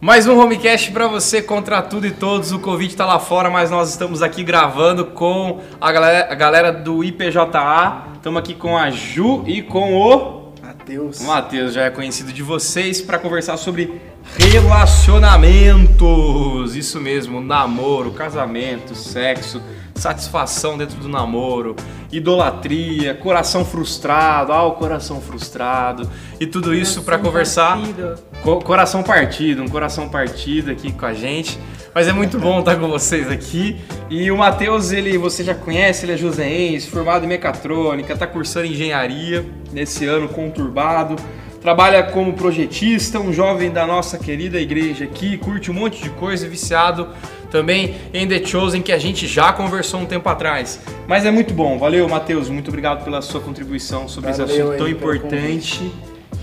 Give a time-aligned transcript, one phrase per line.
[0.00, 2.52] Mais um homecast para você contra tudo e todos.
[2.52, 6.72] O Covid tá lá fora, mas nós estamos aqui gravando com a galera, a galera
[6.72, 7.48] do IPJA.
[8.14, 11.20] Estamos aqui com a Ju e com o Matheus.
[11.20, 14.00] O Matheus já é conhecido de vocês para conversar sobre
[14.36, 16.76] relacionamentos.
[16.76, 19.60] Isso mesmo, namoro, casamento, sexo,
[19.94, 21.74] satisfação dentro do namoro,
[22.12, 27.78] idolatria, coração frustrado, ah, o coração frustrado e tudo isso para conversar.
[28.42, 31.58] Co- coração partido, um coração partido aqui com a gente.
[31.94, 33.76] Mas é muito bom estar com vocês aqui.
[34.08, 38.66] E o Matheus, ele, você já conhece, ele é joseense, formado em mecatrônica, está cursando
[38.66, 41.16] engenharia nesse ano conturbado.
[41.60, 46.48] Trabalha como projetista, um jovem da nossa querida igreja aqui, curte um monte de coisa,
[46.48, 47.08] viciado
[47.50, 50.80] também em The Chosen, que a gente já conversou um tempo atrás.
[51.06, 54.72] Mas é muito bom, valeu Matheus, muito obrigado pela sua contribuição sobre esse Valeu assunto
[54.72, 55.92] aí tão importante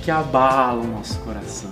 [0.04, 1.70] que abala o nosso coração.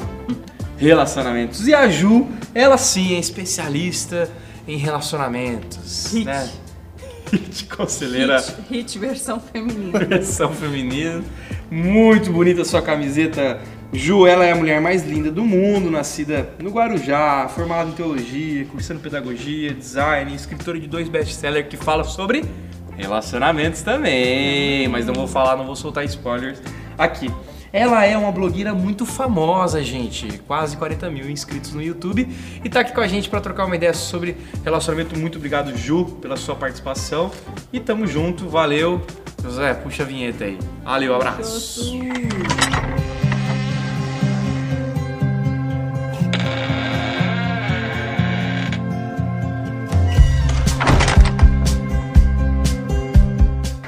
[0.78, 1.68] Relacionamentos.
[1.68, 4.30] E a Ju, ela sim é especialista
[4.68, 6.26] em relacionamentos, Hit.
[6.26, 6.50] né?
[7.34, 9.98] Hit conselheira Hit, hit versão feminina.
[10.06, 11.24] versão feminina.
[11.72, 13.60] Muito bonita a sua camiseta.
[13.92, 18.66] Ju, ela é a mulher mais linda do mundo, nascida no Guarujá, formada em teologia,
[18.66, 22.44] cursando pedagogia, design, escritora de dois best-sellers que fala sobre
[22.98, 24.88] relacionamentos também.
[24.88, 26.62] Mas não vou falar, não vou soltar spoilers
[26.98, 27.32] aqui.
[27.74, 30.38] Ela é uma blogueira muito famosa, gente.
[30.46, 32.30] Quase 40 mil inscritos no YouTube.
[32.64, 35.18] E tá aqui com a gente para trocar uma ideia sobre relacionamento.
[35.18, 37.32] Muito obrigado, Ju, pela sua participação.
[37.74, 39.02] E tamo junto, valeu.
[39.42, 40.60] José, puxa a vinheta aí.
[40.84, 41.98] Valeu, abraço.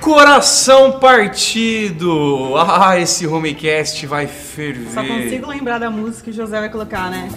[0.05, 2.55] Coração partido!
[2.57, 4.93] Ah, esse homecast vai ferver.
[4.93, 7.27] Só consigo lembrar da música que o José vai colocar, né?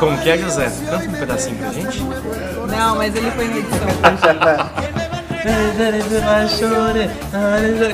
[0.00, 0.68] Como que é, José?
[0.90, 2.00] Canta um pedacinho pra gente.
[2.02, 3.78] Não, mas ele foi na edição.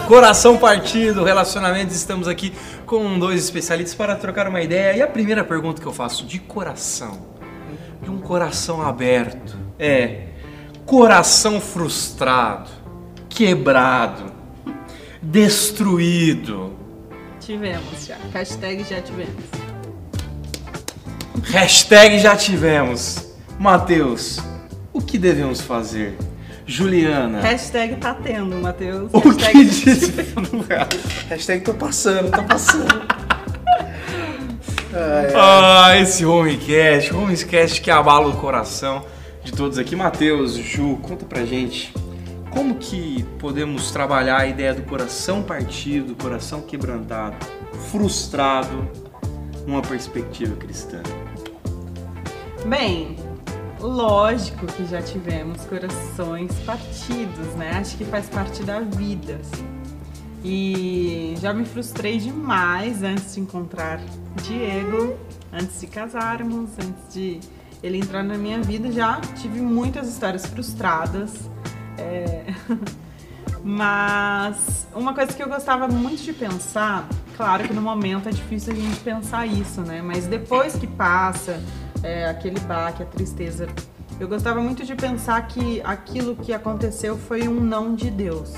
[0.08, 2.54] Coração partido, relacionamentos, estamos aqui
[2.86, 4.96] com dois especialistas para trocar uma ideia.
[4.96, 7.26] E a primeira pergunta que eu faço de coração,
[8.00, 10.28] de um coração aberto, é:
[10.86, 12.70] coração frustrado,
[13.36, 14.32] quebrado,
[15.20, 16.72] destruído.
[17.38, 18.16] Tivemos já.
[18.32, 19.44] Hashtag já tivemos.
[21.44, 23.34] Hashtag já tivemos.
[23.58, 24.40] Matheus,
[24.90, 26.16] o que devemos fazer?
[26.64, 29.10] Juliana, Hashtag tá tendo, Matheus.
[29.12, 30.12] o que diz?
[31.28, 32.86] Hashtag tô passando, tô passando.
[34.98, 35.32] Ai, ai.
[35.36, 39.04] Ah, esse homecast, homecast que abala o coração
[39.44, 39.94] de todos aqui.
[39.94, 41.92] Matheus, Ju, conta pra gente
[42.56, 47.36] como que podemos trabalhar a ideia do coração partido, do coração quebrantado,
[47.90, 48.88] frustrado,
[49.66, 51.02] numa perspectiva cristã.
[52.64, 53.16] Bem,
[53.78, 57.72] lógico que já tivemos corações partidos, né?
[57.72, 59.38] Acho que faz parte da vida.
[59.38, 59.66] assim.
[60.42, 64.00] E já me frustrei demais antes de encontrar
[64.42, 65.14] Diego,
[65.52, 67.38] antes de casarmos, antes de
[67.82, 68.90] ele entrar na minha vida.
[68.90, 71.50] Já tive muitas histórias frustradas.
[71.98, 72.44] É,
[73.68, 78.72] Mas uma coisa que eu gostava muito de pensar, claro que no momento é difícil
[78.72, 80.00] a gente pensar isso, né?
[80.00, 81.60] Mas depois que passa
[82.00, 83.66] é, aquele baque, a tristeza,
[84.20, 88.54] eu gostava muito de pensar que aquilo que aconteceu foi um não de Deus.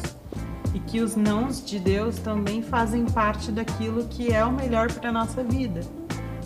[0.75, 5.11] E que os nãos de Deus também fazem parte daquilo que é o melhor para
[5.11, 5.81] nossa vida.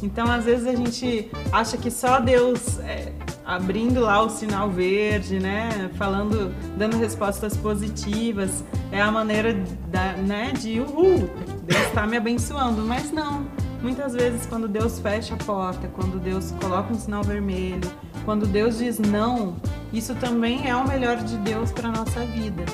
[0.01, 3.13] Então, às vezes a gente acha que só Deus é,
[3.45, 9.55] abrindo lá o sinal verde, né, falando, dando respostas positivas, é a maneira
[9.89, 11.29] da, né, de uhul,
[11.65, 13.47] Deus está me abençoando, mas não.
[13.83, 17.91] Muitas vezes quando Deus fecha a porta, quando Deus coloca um sinal vermelho,
[18.25, 19.57] quando Deus diz não,
[19.93, 22.65] isso também é o melhor de Deus para nossa vida.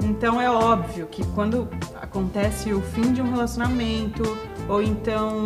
[0.00, 1.68] Então é óbvio que quando
[2.00, 4.22] acontece o fim de um relacionamento,
[4.68, 5.42] ou então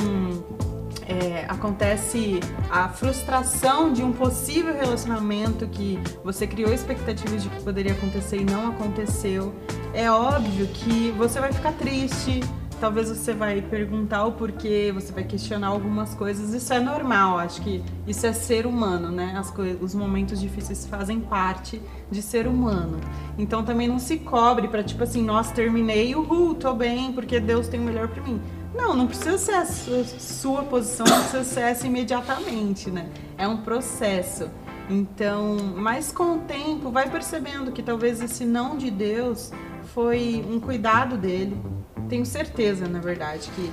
[1.08, 2.38] é, acontece
[2.70, 8.44] a frustração de um possível relacionamento que você criou expectativas de que poderia acontecer e
[8.44, 9.54] não aconteceu,
[9.94, 12.41] é óbvio que você vai ficar triste.
[12.80, 16.54] Talvez você vai perguntar o porquê, você vai questionar algumas coisas.
[16.54, 19.34] Isso é normal, acho que isso é ser humano, né?
[19.36, 23.00] As coi- os momentos difíceis fazem parte de ser humano.
[23.36, 27.66] Então também não se cobre pra tipo assim, nossa, terminei, uhul, tô bem, porque Deus
[27.66, 28.41] tem o melhor pra mim.
[28.74, 33.09] Não, não precisa ser a sua, sua posição, não precisa ser essa imediatamente, né?
[33.36, 34.50] É um processo.
[34.91, 39.53] Então, mas com o tempo, vai percebendo que talvez esse não de Deus
[39.94, 41.60] foi um cuidado dele.
[42.09, 43.72] Tenho certeza, na verdade, que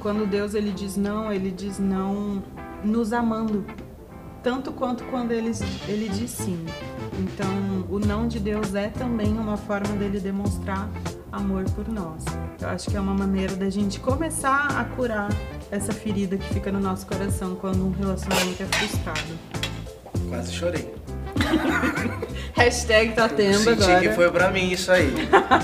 [0.00, 2.42] quando Deus ele diz não, ele diz não
[2.84, 3.64] nos amando
[4.42, 5.50] tanto quanto quando ele,
[5.88, 6.64] ele diz sim.
[7.18, 10.88] Então, o não de Deus é também uma forma dele demonstrar
[11.32, 12.24] amor por nós.
[12.60, 15.28] Eu acho que é uma maneira da gente começar a curar
[15.70, 19.38] essa ferida que fica no nosso coração quando um relacionamento é frustrado.
[20.28, 20.94] Quase chorei.
[22.54, 24.00] Hashtag tá tendo Senti agora.
[24.00, 25.12] que foi pra mim isso aí.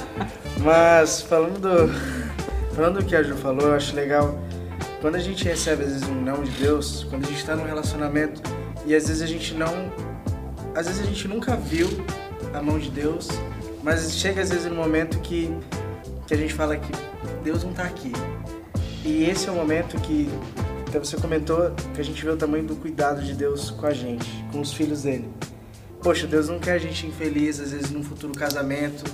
[0.62, 2.74] Mas falando do.
[2.74, 4.38] Falando do que a Ju falou, eu acho legal.
[5.00, 7.64] Quando a gente recebe, às vezes, um não de Deus, quando a gente tá num
[7.64, 8.40] relacionamento
[8.86, 9.92] e às vezes a gente não.
[10.74, 11.88] Às vezes a gente nunca viu
[12.54, 13.28] a mão de Deus,
[13.82, 15.50] mas chega às vezes no momento que,
[16.26, 16.92] que a gente fala que
[17.42, 18.12] Deus não tá aqui.
[19.04, 20.30] E esse é o momento que
[20.86, 23.94] até você comentou que a gente vê o tamanho do cuidado de Deus com a
[23.94, 25.28] gente, com os filhos dele.
[26.02, 29.04] Poxa, Deus não quer a gente infeliz, às vezes, num futuro casamento.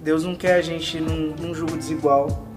[0.00, 2.48] Deus não quer a gente num, num jogo desigual.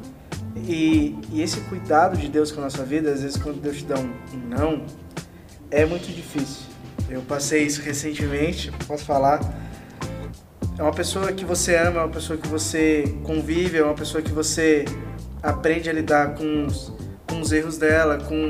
[0.55, 3.85] E, e esse cuidado de Deus com a nossa vida, às vezes, quando Deus te
[3.85, 4.85] dá um, um não,
[5.69, 6.63] é muito difícil.
[7.09, 9.41] Eu passei isso recentemente, posso falar.
[10.77, 14.21] É uma pessoa que você ama, é uma pessoa que você convive, é uma pessoa
[14.21, 14.83] que você
[15.41, 16.91] aprende a lidar com os,
[17.25, 18.49] com os erros dela, com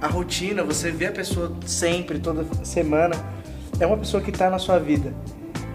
[0.00, 0.62] a rotina.
[0.62, 3.16] Você vê a pessoa sempre, toda semana.
[3.80, 5.12] É uma pessoa que está na sua vida.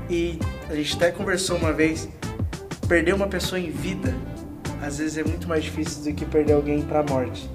[0.10, 2.07] E a gente até conversou uma vez,
[2.88, 4.16] perder uma pessoa em vida,
[4.81, 7.50] às vezes é muito mais difícil do que perder alguém para a morte.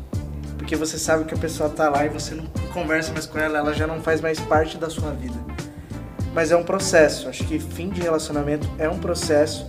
[0.59, 2.45] Porque você sabe que a pessoa tá lá e você não
[2.75, 5.35] conversa mais com ela, ela já não faz mais parte da sua vida.
[6.35, 7.29] Mas é um processo.
[7.29, 9.67] Acho que fim de relacionamento é um processo.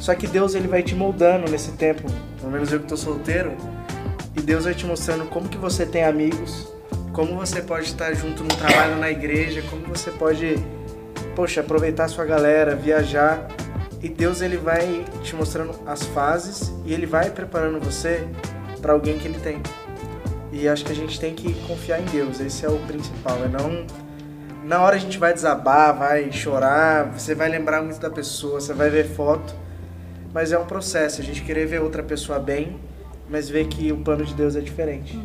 [0.00, 2.02] Só que Deus ele vai te moldando nesse tempo.
[2.40, 3.54] Pelo menos eu que tô solteiro.
[4.34, 6.70] E Deus vai te mostrando como que você tem amigos,
[7.12, 10.56] como você pode estar junto no trabalho na igreja, como você pode,
[11.34, 13.48] poxa, aproveitar sua galera, viajar.
[14.02, 18.26] E Deus ele vai te mostrando as fases e ele vai preparando você
[18.82, 19.62] para alguém que ele tem.
[20.52, 22.38] E acho que a gente tem que confiar em Deus.
[22.38, 23.38] Esse é o principal.
[23.42, 23.86] É não
[24.66, 28.74] na hora a gente vai desabar, vai chorar, você vai lembrar muito da pessoa, você
[28.74, 29.54] vai ver foto,
[30.34, 31.20] mas é um processo.
[31.20, 32.76] A gente querer ver outra pessoa bem,
[33.30, 35.18] mas ver que o plano de Deus é diferente.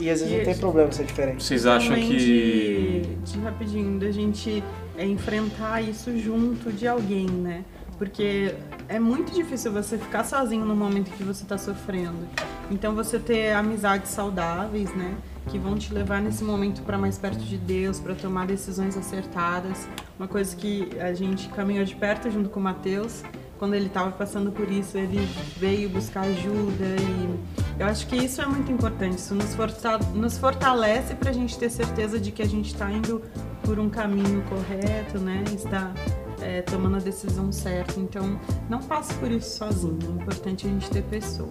[0.00, 1.44] E às vezes E não tem problema ser diferente.
[1.44, 2.16] Vocês acham Também que.
[2.16, 4.64] De, de rapidinho, da gente
[4.96, 7.64] é, enfrentar isso junto de alguém, né?
[7.98, 8.54] Porque
[8.88, 12.28] é muito difícil você ficar sozinho no momento que você tá sofrendo.
[12.70, 15.16] Então você ter amizades saudáveis, né?
[15.48, 19.88] Que vão te levar nesse momento para mais perto de Deus, para tomar decisões acertadas.
[20.18, 23.22] Uma coisa que a gente caminhou de perto junto com o Matheus,
[23.58, 25.26] quando ele estava passando por isso, ele
[25.56, 29.16] veio buscar ajuda e eu acho que isso é muito importante.
[29.18, 32.90] Isso nos, forta- nos fortalece para a gente ter certeza de que a gente está
[32.90, 33.22] indo
[33.62, 35.42] por um caminho correto, né?
[35.54, 35.92] Está
[36.40, 37.98] é, tomando a decisão certa.
[37.98, 38.38] Então,
[38.68, 39.98] não passe por isso sozinho.
[40.02, 41.50] É importante a gente ter pessoas.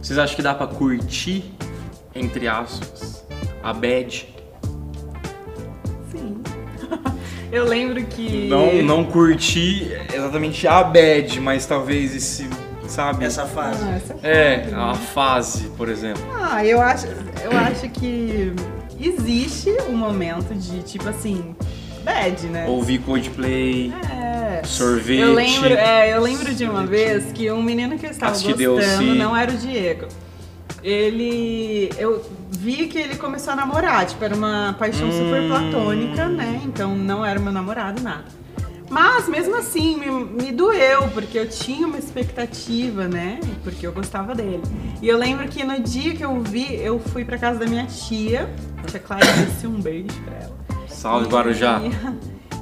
[0.00, 1.54] Vocês acham que dá pra curtir,
[2.14, 3.24] entre aspas,
[3.62, 4.28] a bad?
[6.10, 6.42] Sim.
[7.52, 12.50] eu lembro que Não, não curtir exatamente a bad, mas talvez esse,
[12.88, 13.24] sabe?
[13.24, 13.84] Essa fase.
[13.84, 16.22] Ah, essa É, a fase, por exemplo.
[16.34, 17.06] Ah, eu acho,
[17.44, 18.52] eu acho que
[19.00, 21.54] existe um momento de tipo assim,
[22.02, 22.66] bad, né?
[22.68, 23.92] Ouvir Coldplay.
[24.10, 24.62] É.
[24.64, 25.20] Sorvete.
[25.20, 28.52] Eu lembro, é, eu lembro de uma vez que um menino que eu estava Assistir
[28.66, 29.14] gostando DLC.
[29.18, 30.06] não era o Diego.
[30.82, 31.90] Ele.
[31.96, 35.12] Eu vi que ele começou a namorar, tipo, era uma paixão Hum.
[35.12, 36.60] super platônica, né?
[36.64, 38.24] Então não era meu namorado, nada.
[38.90, 43.40] Mas mesmo assim, me, me doeu, porque eu tinha uma expectativa, né?
[43.64, 44.60] Porque eu gostava dele.
[45.00, 47.86] E eu lembro que no dia que eu vi, eu fui pra casa da minha
[47.86, 48.50] tia,
[48.86, 50.61] tia Clarice, um beijo pra ela.
[51.02, 51.80] Salve Guarujá.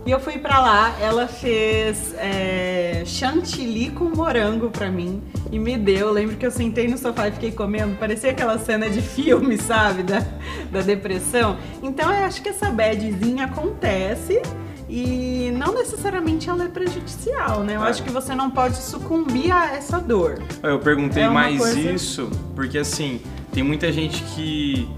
[0.06, 5.76] E, eu fui pra lá, ela fez é, chantilly com morango pra mim e me
[5.76, 6.06] deu.
[6.08, 9.58] Eu lembro que eu sentei no sofá e fiquei comendo, parecia aquela cena de filme,
[9.58, 10.02] sabe?
[10.02, 10.24] Da,
[10.72, 11.58] da depressão.
[11.82, 14.40] Então eu acho que essa badzinha acontece.
[14.88, 17.76] E não necessariamente ela é prejudicial, né?
[17.76, 17.90] Eu É.
[17.90, 20.42] acho que você não pode sucumbir a essa dor.
[20.62, 23.20] Eu perguntei É mais coisa- isso porque assim,
[23.52, 24.88] tem muita gente que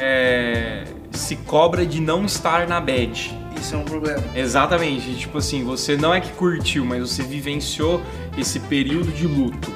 [0.00, 3.36] é, se cobra de não estar na bad.
[3.60, 4.22] Isso é um problema.
[4.34, 8.00] Exatamente, tipo assim, você não é que curtiu, mas você vivenciou
[8.36, 9.72] esse período de luto.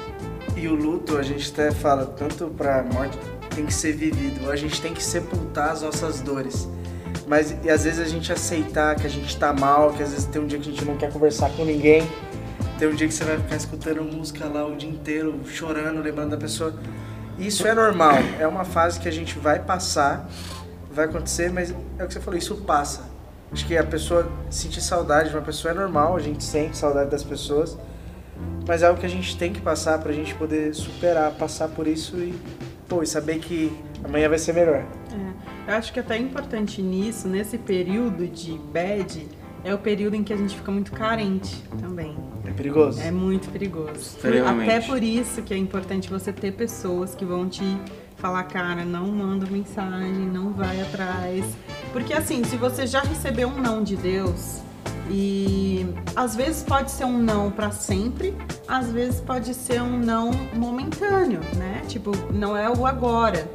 [0.55, 3.17] E o luto, a gente até fala, tanto pra morte
[3.53, 6.67] tem que ser vivido, a gente tem que sepultar as nossas dores.
[7.27, 10.25] Mas e às vezes a gente aceitar que a gente tá mal, que às vezes
[10.25, 12.07] tem um dia que a gente não quer conversar com ninguém,
[12.79, 16.31] tem um dia que você vai ficar escutando música lá o dia inteiro, chorando, lembrando
[16.31, 16.73] da pessoa.
[17.37, 20.29] Isso é normal, é uma fase que a gente vai passar,
[20.93, 23.11] vai acontecer, mas é o que você falou, isso passa.
[23.51, 27.11] Acho que a pessoa sentir saudade de uma pessoa é normal, a gente sente saudade
[27.11, 27.77] das pessoas,
[28.67, 31.85] mas é algo que a gente tem que passar pra gente poder superar, passar por
[31.85, 32.33] isso e,
[32.87, 33.71] pô, e saber que
[34.03, 34.83] amanhã vai ser melhor.
[35.11, 35.71] É.
[35.71, 39.27] Eu acho que até é importante nisso, nesse período de bad,
[39.63, 42.17] é o período em que a gente fica muito carente também.
[42.45, 43.01] É perigoso.
[43.01, 43.93] É muito perigoso.
[43.93, 44.69] Extremamente.
[44.69, 47.63] Até por isso que é importante você ter pessoas que vão te
[48.23, 51.43] falar, cara, não manda mensagem, não vai atrás.
[51.91, 54.61] Porque assim, se você já recebeu um não de Deus,
[55.09, 58.33] e às vezes pode ser um não para sempre,
[58.65, 61.81] às vezes pode ser um não momentâneo, né?
[61.89, 63.45] Tipo, não é o agora.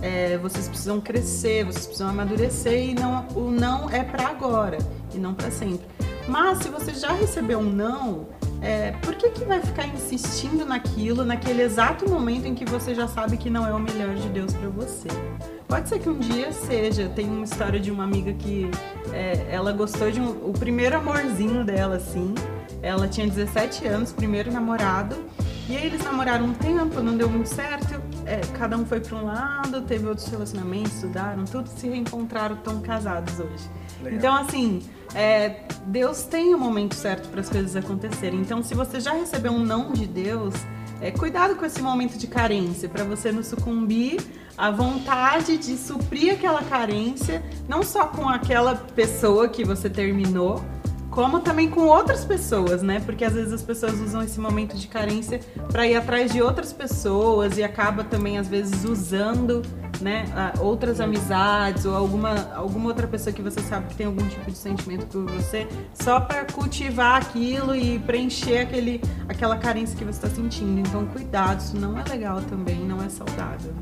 [0.00, 4.78] É, vocês precisam crescer, vocês precisam amadurecer e não, o não é para agora
[5.12, 5.84] e não para sempre.
[6.28, 8.28] Mas se você já recebeu um não,
[8.62, 13.08] é, por que, que vai ficar insistindo naquilo naquele exato momento em que você já
[13.08, 15.08] sabe que não é o melhor de Deus para você?
[15.66, 17.08] Pode ser que um dia seja.
[17.08, 18.70] Tem uma história de uma amiga que
[19.12, 22.34] é, ela gostou de um, o primeiro amorzinho dela, assim.
[22.80, 25.16] Ela tinha 17 anos, primeiro namorado.
[25.68, 28.02] E aí eles namoraram um tempo, não deu muito certo.
[28.26, 32.80] É, cada um foi para um lado, teve outros relacionamentos, estudaram, tudo se reencontraram, estão
[32.80, 33.70] casados hoje.
[34.02, 34.18] Legal.
[34.18, 34.82] Então, assim,
[35.14, 38.40] é, Deus tem o momento certo para as coisas acontecerem.
[38.40, 40.54] Então, se você já recebeu um não de Deus,
[41.00, 44.20] é, cuidado com esse momento de carência, para você não sucumbir
[44.56, 50.62] à vontade de suprir aquela carência, não só com aquela pessoa que você terminou,
[51.12, 52.98] como também com outras pessoas, né?
[53.04, 55.40] Porque às vezes as pessoas usam esse momento de carência
[55.70, 59.60] para ir atrás de outras pessoas e acaba também às vezes usando,
[60.00, 60.24] né,
[60.58, 64.56] outras amizades ou alguma alguma outra pessoa que você sabe que tem algum tipo de
[64.56, 70.30] sentimento por você, só para cultivar aquilo e preencher aquele aquela carência que você está
[70.30, 70.80] sentindo.
[70.80, 73.74] Então, cuidado, isso não é legal também, não é saudável.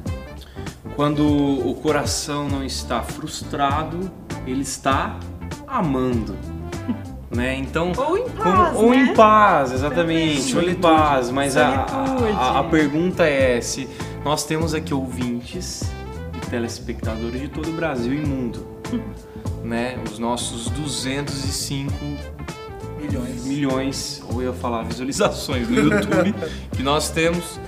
[0.96, 4.10] Quando o coração não está frustrado,
[4.44, 5.16] ele está
[5.68, 6.59] amando.
[7.30, 7.54] Né?
[7.56, 8.96] Então, Ou em como- paz, ou né?
[8.96, 11.30] em paz, exatamente, ou em paz.
[11.30, 13.88] Mas a, a, a pergunta é se
[14.24, 15.82] nós temos aqui ouvintes
[16.36, 18.66] e telespectadores de todo o Brasil e mundo,
[19.62, 19.96] né?
[20.10, 21.92] Os nossos 205
[23.00, 23.44] Milhões.
[23.46, 26.34] milhões, ou eu ia falar visualizações no YouTube
[26.76, 27.60] que nós temos.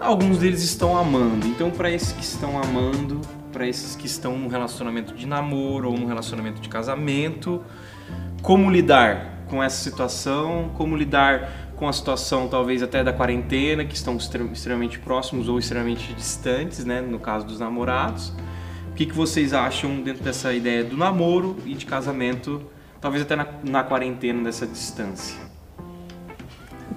[0.00, 1.46] Alguns deles estão amando.
[1.46, 3.20] Então, para esses que estão amando,
[3.52, 7.62] para esses que estão num relacionamento de namoro ou num relacionamento de casamento,
[8.42, 10.70] como lidar com essa situação?
[10.74, 15.58] Como lidar com a situação, talvez até da quarentena, que estão extre- extremamente próximos ou
[15.58, 17.00] extremamente distantes, né?
[17.00, 18.32] No caso dos namorados.
[18.90, 22.62] O que, que vocês acham dentro dessa ideia do namoro e de casamento,
[23.00, 25.38] talvez até na, na quarentena dessa distância?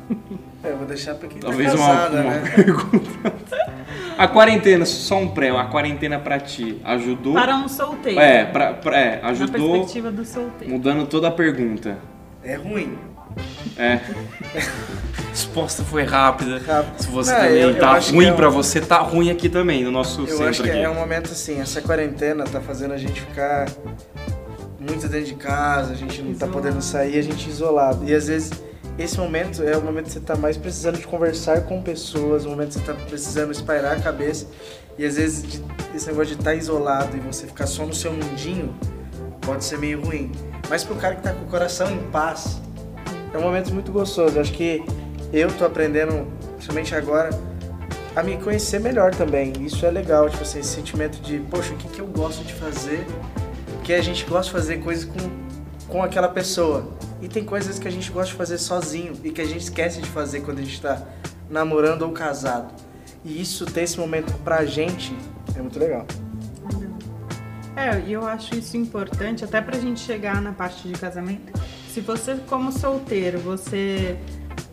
[0.63, 2.51] É, eu vou deixar pra quem Talvez tá uma, casada, uma né?
[2.55, 3.35] pergunta.
[4.17, 7.33] A quarentena, só um pré, a quarentena pra ti ajudou?
[7.33, 8.19] Para um solteiro.
[8.19, 10.73] É, pra, pra- é, Na ajudou perspectiva do solteiro.
[10.73, 11.97] mudando toda a pergunta.
[12.43, 12.97] É ruim.
[13.77, 14.01] É.
[15.29, 16.59] Resposta foi rápida.
[16.67, 17.01] Rápido.
[17.01, 19.29] Se você Não, também eu- eu tá que ruim é um- pra você, tá ruim
[19.31, 20.79] aqui também, no nosso Eu centro acho que aqui.
[20.79, 23.69] é um momento assim, essa quarentena tá fazendo a gente ficar
[24.77, 26.51] muito dentro de casa, a gente não tá Isolado.
[26.53, 28.03] podendo sair, a gente isolado.
[28.05, 28.51] E às vezes
[29.03, 32.50] esse momento é o momento que você tá mais precisando de conversar com pessoas, o
[32.50, 34.48] momento que você tá precisando espairar a cabeça.
[34.98, 35.63] E às vezes de-
[35.96, 38.75] esse negócio de estar isolado e você ficar só no seu mundinho
[39.41, 40.32] pode ser meio ruim.
[40.70, 42.62] Mas pro cara que tá com o coração em paz,
[43.34, 44.36] é um momento muito gostoso.
[44.36, 44.84] Eu acho que
[45.32, 47.29] eu tô aprendendo, principalmente agora,
[48.15, 49.53] a me conhecer melhor também.
[49.62, 52.53] Isso é legal, tipo assim, esse sentimento de, poxa, o que, que eu gosto de
[52.53, 53.06] fazer?
[53.75, 55.18] Porque a gente gosta de fazer coisas com,
[55.89, 56.88] com aquela pessoa.
[57.22, 60.00] E tem coisas que a gente gosta de fazer sozinho e que a gente esquece
[60.01, 61.01] de fazer quando a gente tá
[61.50, 62.74] namorando ou casado.
[63.25, 65.13] E isso, ter esse momento pra gente,
[65.55, 66.05] é muito legal.
[67.75, 71.60] É, e eu acho isso importante até pra gente chegar na parte de casamento.
[71.89, 74.17] Se você, como solteiro, você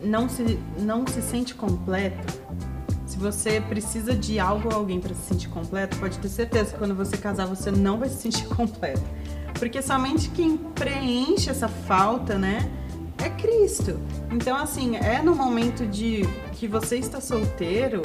[0.01, 2.33] não se, não se sente completo,
[3.05, 6.77] se você precisa de algo ou alguém pra se sentir completo, pode ter certeza que
[6.77, 9.01] quando você casar você não vai se sentir completo.
[9.59, 12.69] Porque somente quem preenche essa falta, né,
[13.17, 13.99] é Cristo.
[14.31, 16.21] Então, assim, é no momento de
[16.53, 18.01] que você está solteiro,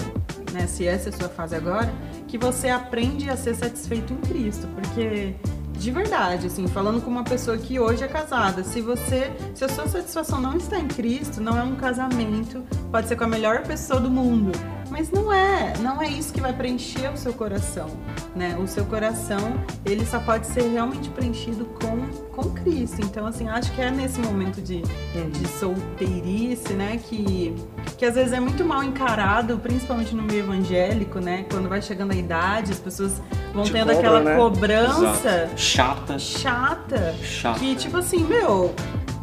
[0.53, 1.93] né, se essa é a sua fase agora,
[2.27, 5.35] que você aprende a ser satisfeito em Cristo, porque
[5.83, 9.69] de verdade, assim, falando com uma pessoa que hoje é casada, se você, se a
[9.69, 13.63] sua satisfação não está em Cristo, não é um casamento, pode ser com a melhor
[13.63, 14.53] pessoa do mundo,
[14.93, 17.89] mas não é, não é isso que vai preencher o seu coração,
[18.37, 18.57] né?
[18.63, 19.55] O seu coração,
[19.87, 23.01] ele só pode ser realmente preenchido com com Cristo.
[23.03, 27.55] Então, assim, acho que é nesse momento de, de solteirice, né, que
[27.97, 31.47] que às vezes é muito mal encarado, principalmente no meio evangélico, né?
[31.51, 33.23] Quando vai chegando a idade, as pessoas
[33.55, 34.37] vão Te tendo cobram, aquela né?
[34.37, 35.61] cobrança Exato.
[35.61, 36.19] Chata.
[36.19, 37.15] chata.
[37.23, 37.59] Chata.
[37.61, 38.75] Que, tipo assim, meu,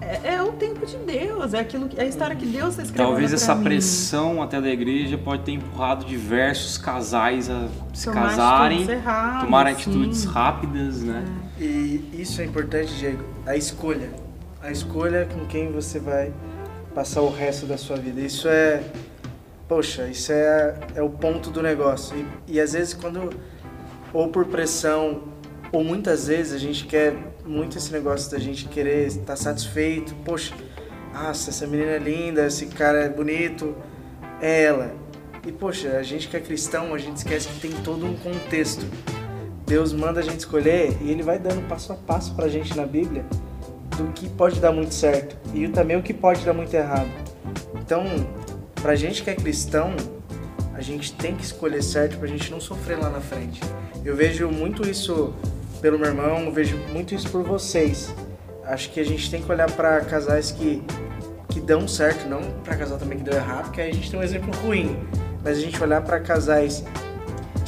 [0.10, 2.82] é, é o tempo de Deus, é aquilo que, é a história que Deus está
[2.82, 3.10] escrevendo.
[3.12, 3.64] Talvez essa mim.
[3.64, 9.44] pressão até da igreja pode ter empurrado diversos casais a se Tomar casarem, atitudes erradas,
[9.44, 9.72] tomar sim.
[9.74, 11.26] atitudes rápidas, né?
[11.60, 14.10] E isso é importante, Diego, a escolha.
[14.64, 16.34] A escolha com quem você vai
[16.96, 18.20] passar o resto da sua vida.
[18.20, 18.82] Isso é.
[19.68, 22.18] Poxa, isso é, é o ponto do negócio.
[22.48, 23.30] E, e às vezes, quando.
[24.12, 25.22] Ou por pressão,
[25.72, 30.16] ou muitas vezes a gente quer muito esse negócio da gente querer estar satisfeito.
[30.26, 30.56] Poxa,
[31.14, 33.76] nossa, essa menina é linda, esse cara é bonito,
[34.42, 34.94] é ela.
[35.46, 38.86] E poxa, a gente que é cristão, a gente esquece que tem todo um contexto.
[39.66, 42.86] Deus manda a gente escolher e ele vai dando passo a passo pra gente na
[42.86, 43.24] Bíblia
[43.96, 47.10] do que pode dar muito certo e também o que pode dar muito errado.
[47.76, 48.04] Então,
[48.82, 49.96] pra gente que é cristão,
[50.80, 53.60] a gente tem que escolher certo pra gente não sofrer lá na frente.
[54.06, 55.34] Eu vejo muito isso
[55.82, 58.16] pelo meu irmão, vejo muito isso por vocês.
[58.64, 60.82] Acho que a gente tem que olhar pra casais que
[61.50, 64.18] que dão certo, não pra casal também que deu errado, porque aí a gente tem
[64.18, 64.98] um exemplo ruim.
[65.44, 66.82] Mas a gente olhar pra casais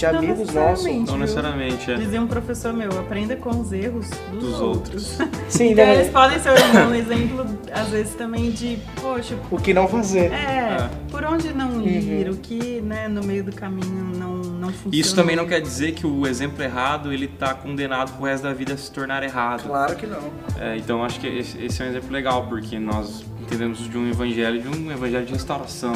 [0.10, 0.86] de Não amigos nossos.
[1.06, 1.96] Não necessariamente, é.
[1.96, 5.18] Dizia um professor meu, aprenda com os erros dos, Dos outros.
[5.48, 5.96] Sim, Então né?
[5.96, 10.32] eles podem ser um exemplo, às vezes, também de, poxa, O que não fazer.
[10.32, 10.36] é,
[10.82, 10.90] É.
[11.10, 12.34] por onde não ir, Uhum.
[12.34, 14.96] o que, né, no meio do caminho não, não funciona.
[14.96, 18.54] Isso também não quer dizer que o exemplo errado ele tá condenado pro resto da
[18.54, 19.64] vida a se tornar errado.
[19.68, 20.20] Claro que não.
[20.60, 24.10] É, então acho que esse, esse é um exemplo legal, porque nós entendemos de um
[24.10, 25.94] evangelho de um evangelho de restauração.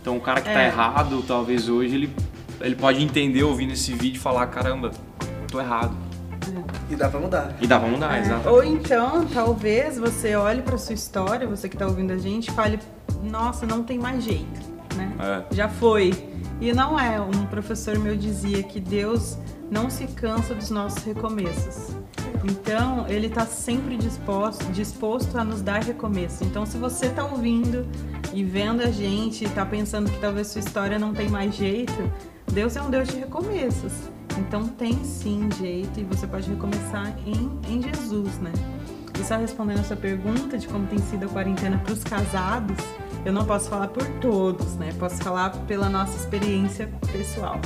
[0.00, 0.66] Então o cara que tá É.
[0.66, 2.10] errado, talvez hoje, ele,
[2.62, 4.90] ele pode entender ouvindo esse vídeo e falar, caramba,
[5.50, 5.94] tô errado.
[6.90, 7.56] E dá pra mudar.
[7.60, 8.48] E dá pra mudar, É, exato.
[8.48, 12.50] Ou então, talvez você olhe pra sua história, você que tá ouvindo a gente, e
[12.52, 12.78] fale,
[13.22, 14.60] nossa, não tem mais jeito,
[14.96, 15.12] né?
[15.18, 15.54] É.
[15.54, 16.12] Já foi.
[16.60, 17.20] E não é.
[17.20, 19.38] Um professor meu dizia que Deus
[19.70, 21.96] não se cansa dos nossos recomeços.
[22.44, 26.44] Então, ele está sempre disposto, disposto a nos dar recomeço.
[26.44, 27.86] Então, se você está ouvindo
[28.34, 32.10] e vendo a gente e está pensando que talvez sua história não tem mais jeito,
[32.52, 33.92] Deus é um Deus de recomeços.
[34.38, 38.52] Então, tem sim jeito e você pode recomeçar em, em Jesus, né?
[39.18, 42.76] E só respondendo a sua pergunta de como tem sido a quarentena para os casados,
[43.24, 44.92] eu não posso falar por todos, né?
[44.98, 47.58] Posso falar pela nossa experiência pessoal.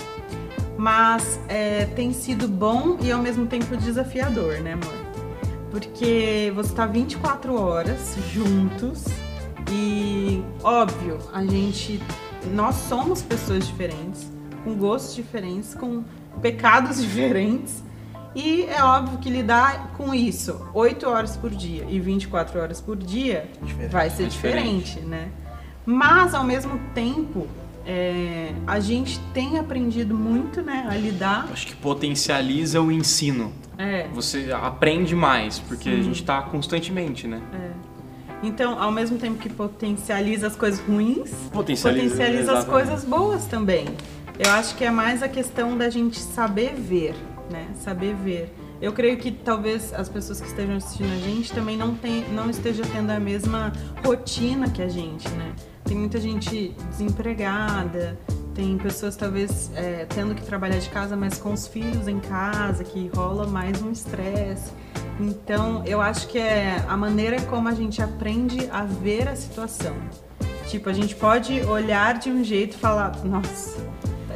[0.78, 4.94] Mas é, tem sido bom e ao mesmo tempo desafiador, né, amor?
[5.70, 9.04] Porque você tá 24 horas juntos
[9.70, 12.00] e, óbvio, a gente.
[12.54, 14.30] Nós somos pessoas diferentes,
[14.66, 16.02] com gostos diferentes, com
[16.42, 17.82] pecados diferentes.
[18.34, 22.94] E é óbvio que lidar com isso 8 horas por dia e 24 horas por
[22.96, 23.90] dia Diferente.
[23.92, 24.84] vai ser É diferente.
[24.84, 25.28] diferente, né?
[25.86, 27.46] Mas ao mesmo tempo,
[27.86, 31.48] é, a gente tem aprendido muito, né, a lidar.
[31.50, 33.52] Acho que potencializa o ensino.
[33.78, 37.40] É, Você aprende mais, porque a gente tá constantemente, né?
[38.42, 43.86] então, ao mesmo tempo que potencializa as coisas ruins, Potencializa, potencializa as coisas boas também.
[44.38, 47.14] Eu acho que é mais a questão da gente saber ver,
[47.50, 47.68] né?
[47.74, 48.54] Saber ver.
[48.82, 52.50] Eu creio que talvez as pessoas que estejam assistindo a gente também não, tem, não
[52.50, 53.72] estejam tendo a mesma
[54.04, 55.54] rotina que a gente, né?
[55.84, 58.18] Tem muita gente desempregada,
[58.54, 62.84] tem pessoas talvez é, tendo que trabalhar de casa, mas com os filhos em casa,
[62.84, 64.70] que rola mais um estresse.
[65.18, 69.94] Então, eu acho que é a maneira como a gente aprende a ver a situação.
[70.68, 73.80] Tipo, a gente pode olhar de um jeito e falar, nossa,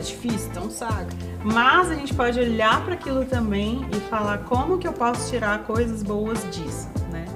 [0.01, 1.11] tá difícil, um saco.
[1.45, 5.63] Mas a gente pode olhar para aquilo também e falar como que eu posso tirar
[5.65, 7.27] coisas boas disso, né?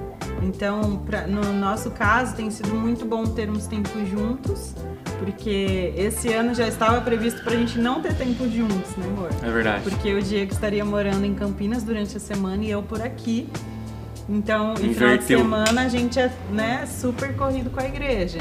[0.41, 4.75] Então, pra, no nosso caso, tem sido muito bom termos tempo juntos,
[5.19, 9.29] porque esse ano já estava previsto pra gente não ter tempo juntos, né, amor?
[9.41, 9.83] É verdade.
[9.83, 13.47] Porque o Diego estaria morando em Campinas durante a semana e eu por aqui.
[14.27, 18.39] Então, em final de semana a gente é né, super corrido com a igreja.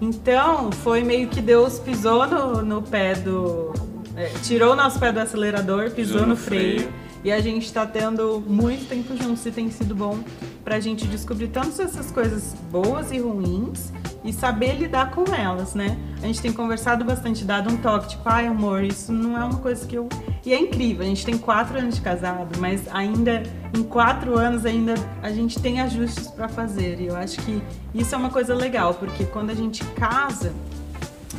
[0.00, 3.72] Então, foi meio que Deus pisou no, no pé do.
[4.16, 6.92] é, tirou o nosso pé do acelerador, pisou, no, freio,
[7.24, 10.18] E a gente tá tendo muito tempo juntos e tem sido bom
[10.62, 13.90] pra gente descobrir tantas essas coisas boas e ruins
[14.26, 15.96] e saber lidar com elas, né?
[16.22, 19.58] A gente tem conversado bastante, dado um toque, tipo, ai amor, isso não é uma
[19.58, 20.08] coisa que eu.
[20.44, 23.42] E é incrível, a gente tem quatro anos de casado, mas ainda,
[23.74, 27.00] em quatro anos, ainda a gente tem ajustes pra fazer.
[27.00, 27.62] E eu acho que
[27.94, 30.52] isso é uma coisa legal, porque quando a gente casa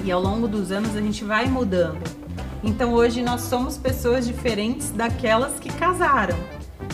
[0.03, 2.03] e ao longo dos anos a gente vai mudando.
[2.63, 6.37] Então hoje nós somos pessoas diferentes daquelas que casaram.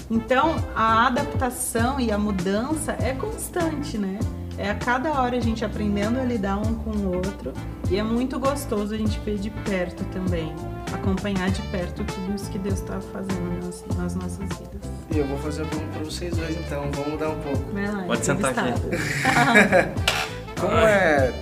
[0.10, 4.20] Então a adaptação e a mudança é constante, né?
[4.58, 7.54] É a cada hora a gente aprendendo a lidar um com o outro
[7.90, 10.54] e é muito gostoso a gente ver de perto também,
[10.94, 14.82] acompanhar de perto tudo isso que Deus está fazendo nas, nas, nossas vidas.
[15.12, 17.64] E eu vou fazer pergunta para vocês dois então, vamos mudar um pouco.
[17.74, 18.74] Lá, Pode sentar aqui.
[20.60, 21.34] como é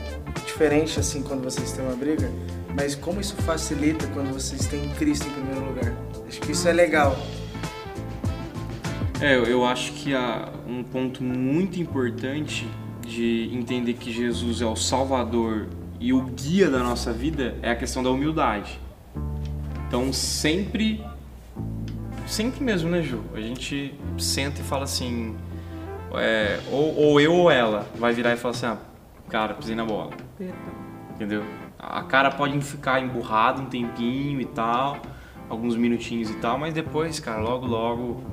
[0.46, 2.30] diferente assim quando vocês têm uma briga,
[2.76, 5.94] mas como isso facilita quando vocês têm Cristo em primeiro lugar?
[6.28, 7.18] Acho que isso é legal.
[9.22, 12.68] É, eu acho que há um ponto muito importante
[13.12, 15.68] de entender que Jesus é o Salvador
[16.00, 18.80] e o guia da nossa vida é a questão da humildade.
[19.88, 21.04] Então sempre,
[22.26, 23.22] sempre mesmo, né, Ju?
[23.34, 25.36] A gente senta e fala assim,
[26.14, 28.78] é, ou, ou, eu ou ela vai virar e falar assim, ah,
[29.28, 30.12] cara, pisei na bola.
[31.14, 31.44] Entendeu?
[31.78, 34.98] A cara pode ficar emburrada um tempinho e tal,
[35.50, 38.24] alguns minutinhos e tal, mas depois, cara, logo, logo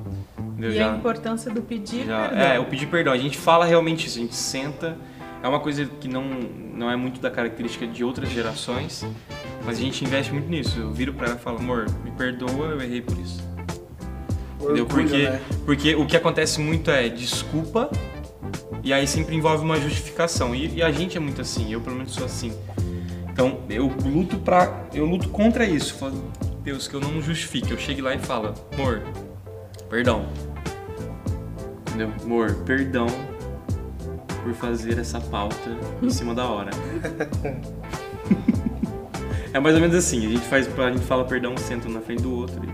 [0.67, 2.45] e já, a importância do pedir já, perdão.
[2.45, 3.13] É, o pedir perdão.
[3.13, 4.97] A gente fala realmente isso, a gente senta.
[5.41, 6.23] É uma coisa que não,
[6.73, 9.05] não é muito da característica de outras gerações,
[9.65, 10.77] mas a gente investe muito nisso.
[10.79, 13.41] Eu viro pra ela e falo, amor, me perdoa, eu errei por isso.
[14.61, 14.85] Entendeu?
[14.85, 15.41] Porque, né?
[15.65, 17.89] porque o que acontece muito é desculpa
[18.83, 20.53] e aí sempre envolve uma justificação.
[20.53, 22.51] E, e, a gente é muito assim, eu pelo menos sou assim.
[23.31, 25.93] Então eu luto para eu luto contra isso.
[25.93, 27.71] Falo, Deus, que eu não justifique.
[27.71, 29.01] Eu chego lá e falo, amor,
[29.89, 30.25] perdão
[31.99, 32.13] entendeu?
[32.23, 33.07] Amor, perdão
[34.43, 35.69] por fazer essa pauta
[36.01, 36.71] em cima da hora.
[39.53, 42.23] é mais ou menos assim, a gente faz, a gente fala perdão, senta na frente
[42.23, 42.69] do outro e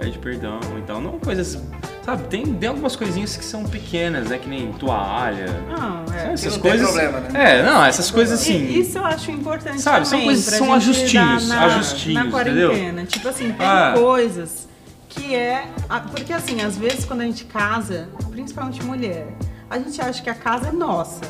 [0.00, 1.00] pede perdão e tal.
[1.00, 1.60] Não coisas.
[2.04, 4.36] Sabe, tem, tem algumas coisinhas que são pequenas, né?
[4.36, 5.46] Que nem toalha.
[5.68, 6.32] Não, é.
[6.32, 6.90] Essas não coisas.
[6.90, 7.58] Problema, né?
[7.58, 8.58] É, não, essas coisas assim.
[8.58, 9.80] E isso eu acho importante.
[9.80, 12.74] Sabe, também, são coisas são ajustinhos, na, ajustinhos, na quarentena.
[12.74, 13.06] entendeu?
[13.06, 13.94] Tipo assim, tem Ah.
[13.96, 14.66] coisas
[15.14, 15.66] que é.
[16.10, 19.26] Porque assim, às vezes quando a gente casa, principalmente mulher,
[19.70, 21.20] a gente acha que a casa é nossa.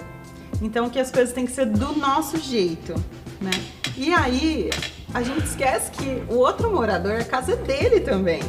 [0.61, 2.95] Então que as coisas têm que ser do nosso jeito,
[3.41, 3.51] né?
[3.97, 4.71] E aí
[5.13, 8.41] a gente esquece que o outro morador, a casa é dele também.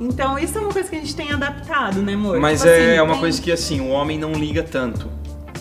[0.00, 2.38] Então isso é uma coisa que a gente tem adaptado, né, amor?
[2.40, 5.08] Mas Tipo é assim, uma tem- coisa que assim, o homem não liga tanto.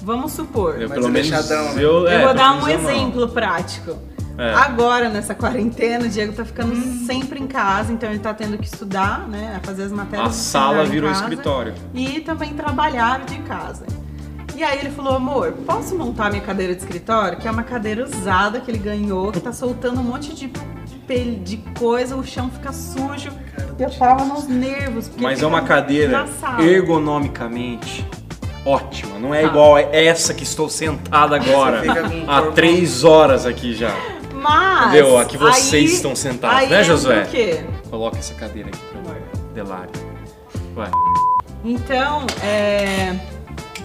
[0.02, 0.82] Vamos supor.
[0.82, 1.30] Eu, pelo é menos.
[1.50, 1.74] né?
[1.76, 2.90] eu, Eu é, vou pelo dar um eu não.
[2.90, 3.98] exemplo prático.
[4.40, 4.54] É.
[4.54, 6.74] Agora, nessa quarentena, o Diego tá ficando
[7.06, 9.60] sempre em casa, então ele tá tendo que estudar, né?
[9.64, 10.30] Fazer as matérias.
[10.30, 11.74] A sala virou casa escritório.
[11.94, 13.86] E também trabalhar de casa.
[14.56, 17.38] E aí ele falou, amor, posso montar minha cadeira de escritório?
[17.38, 20.52] Que é uma cadeira usada que ele ganhou, que tá soltando um monte de
[21.44, 23.32] de coisa, o chão fica sujo.
[23.80, 25.10] Eu tava nos nervos.
[25.18, 26.28] Mas é uma cadeira
[26.60, 28.08] ergonomicamente
[28.64, 29.18] ótima.
[29.18, 29.48] Não é Tá.
[29.48, 31.82] igual essa que estou sentada agora.
[32.28, 33.92] Há três horas aqui já.
[34.42, 34.88] Mas.
[34.88, 35.18] Entendeu?
[35.18, 37.24] Aqui vocês aí- estão sentados, aí né, entra Josué?
[37.24, 37.64] O quê?
[37.90, 39.00] Coloca essa cadeira aqui pra
[39.54, 39.92] Delário.
[40.76, 40.92] Vai.
[41.66, 43.16] Então, é,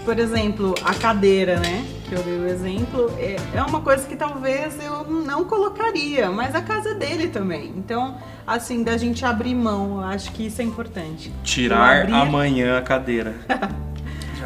[0.05, 1.85] por exemplo, a cadeira, né?
[2.07, 6.53] Que eu dei o exemplo, é, é uma coisa que talvez eu não colocaria, mas
[6.55, 7.73] a casa é dele também.
[7.75, 8.15] Então,
[8.45, 11.33] assim, da gente abrir mão, eu acho que isso é importante.
[11.43, 13.33] Tirar abrir- amanhã a cadeira.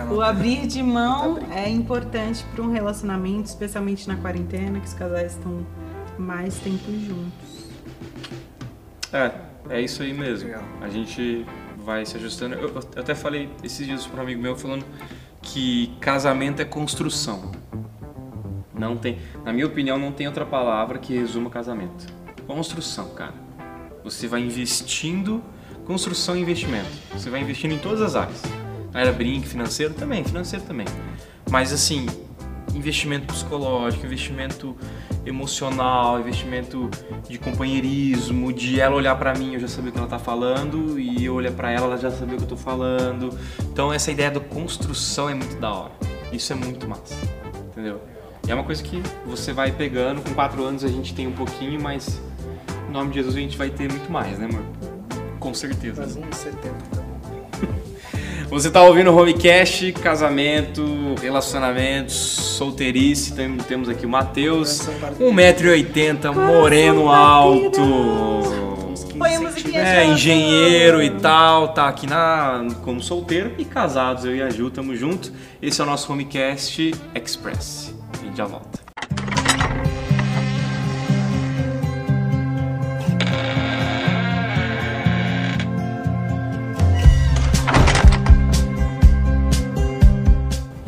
[0.09, 5.33] O abrir de mão é importante para um relacionamento, especialmente na quarentena, que os casais
[5.33, 5.65] estão
[6.19, 7.69] mais tempo juntos.
[9.11, 9.31] É,
[9.69, 10.51] é isso aí mesmo.
[10.81, 11.45] A gente
[11.77, 12.55] vai se ajustando.
[12.55, 14.85] Eu, eu até falei esses dias para um amigo meu falando
[15.41, 17.51] que casamento é construção.
[18.73, 22.05] Não tem, na minha opinião, não tem outra palavra que resuma casamento.
[22.45, 23.33] Construção, cara.
[24.03, 25.43] Você vai investindo,
[25.85, 26.89] construção e investimento.
[27.13, 28.41] Você vai investindo em todas as áreas.
[28.93, 30.87] Na área brinque, financeiro também, financeiro também.
[31.49, 32.05] Mas assim,
[32.73, 34.75] investimento psicológico, investimento
[35.25, 36.89] emocional, investimento
[37.27, 40.99] de companheirismo, de ela olhar pra mim, eu já saber o que ela tá falando,
[40.99, 43.37] e eu olhar pra ela, ela já saber o que eu tô falando.
[43.61, 45.91] Então essa ideia da construção é muito da hora.
[46.31, 47.15] Isso é muito massa.
[47.71, 48.01] Entendeu?
[48.47, 51.31] E é uma coisa que você vai pegando, com quatro anos a gente tem um
[51.31, 52.21] pouquinho, mas
[52.87, 54.63] em nome de Jesus a gente vai ter muito mais, né, amor?
[55.39, 56.01] Com certeza.
[56.01, 56.98] Faz uns 70, tá bom.
[58.49, 63.33] Você tá ouvindo o Homecast, casamento, relacionamentos, solteirice.
[63.35, 64.87] Tem- Temos aqui o Matheus,
[65.19, 67.79] 1,80m, moreno alto.
[69.17, 74.23] Põe a musiquinha É, de engenheiro e tal, tá aqui na, como solteiro e casados,
[74.25, 75.31] eu e a Ju, tamo junto.
[75.61, 77.93] Esse é o nosso Homecast Express.
[78.19, 78.88] A gente já volta.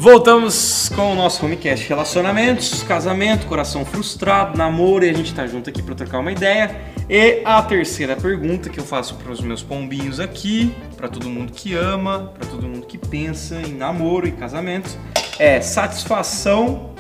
[0.01, 5.69] Voltamos com o nosso Homecast Relacionamentos, casamento, coração frustrado, namoro e a gente tá junto
[5.69, 6.75] aqui para trocar uma ideia.
[7.07, 11.53] E a terceira pergunta que eu faço para os meus pombinhos aqui, para todo mundo
[11.53, 14.89] que ama, para todo mundo que pensa em namoro e casamento,
[15.37, 16.95] é satisfação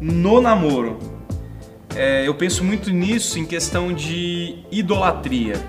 [0.00, 1.00] no namoro.
[1.96, 5.60] É, eu penso muito nisso em questão de idolatria.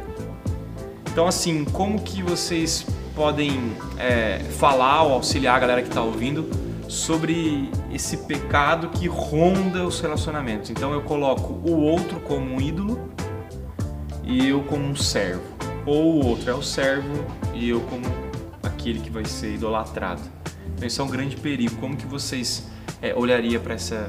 [1.12, 6.50] Então, assim, como que vocês podem é, falar ou auxiliar a galera que está ouvindo
[6.88, 10.70] sobre esse pecado que ronda os relacionamentos?
[10.70, 13.10] Então, eu coloco o outro como um ídolo
[14.24, 15.44] e eu como um servo.
[15.86, 18.06] Ou o outro é o servo e eu como
[18.64, 20.22] aquele que vai ser idolatrado.
[20.76, 21.76] Então, isso é um grande perigo.
[21.78, 22.68] Como que vocês
[23.02, 23.14] é,
[23.60, 24.08] para essa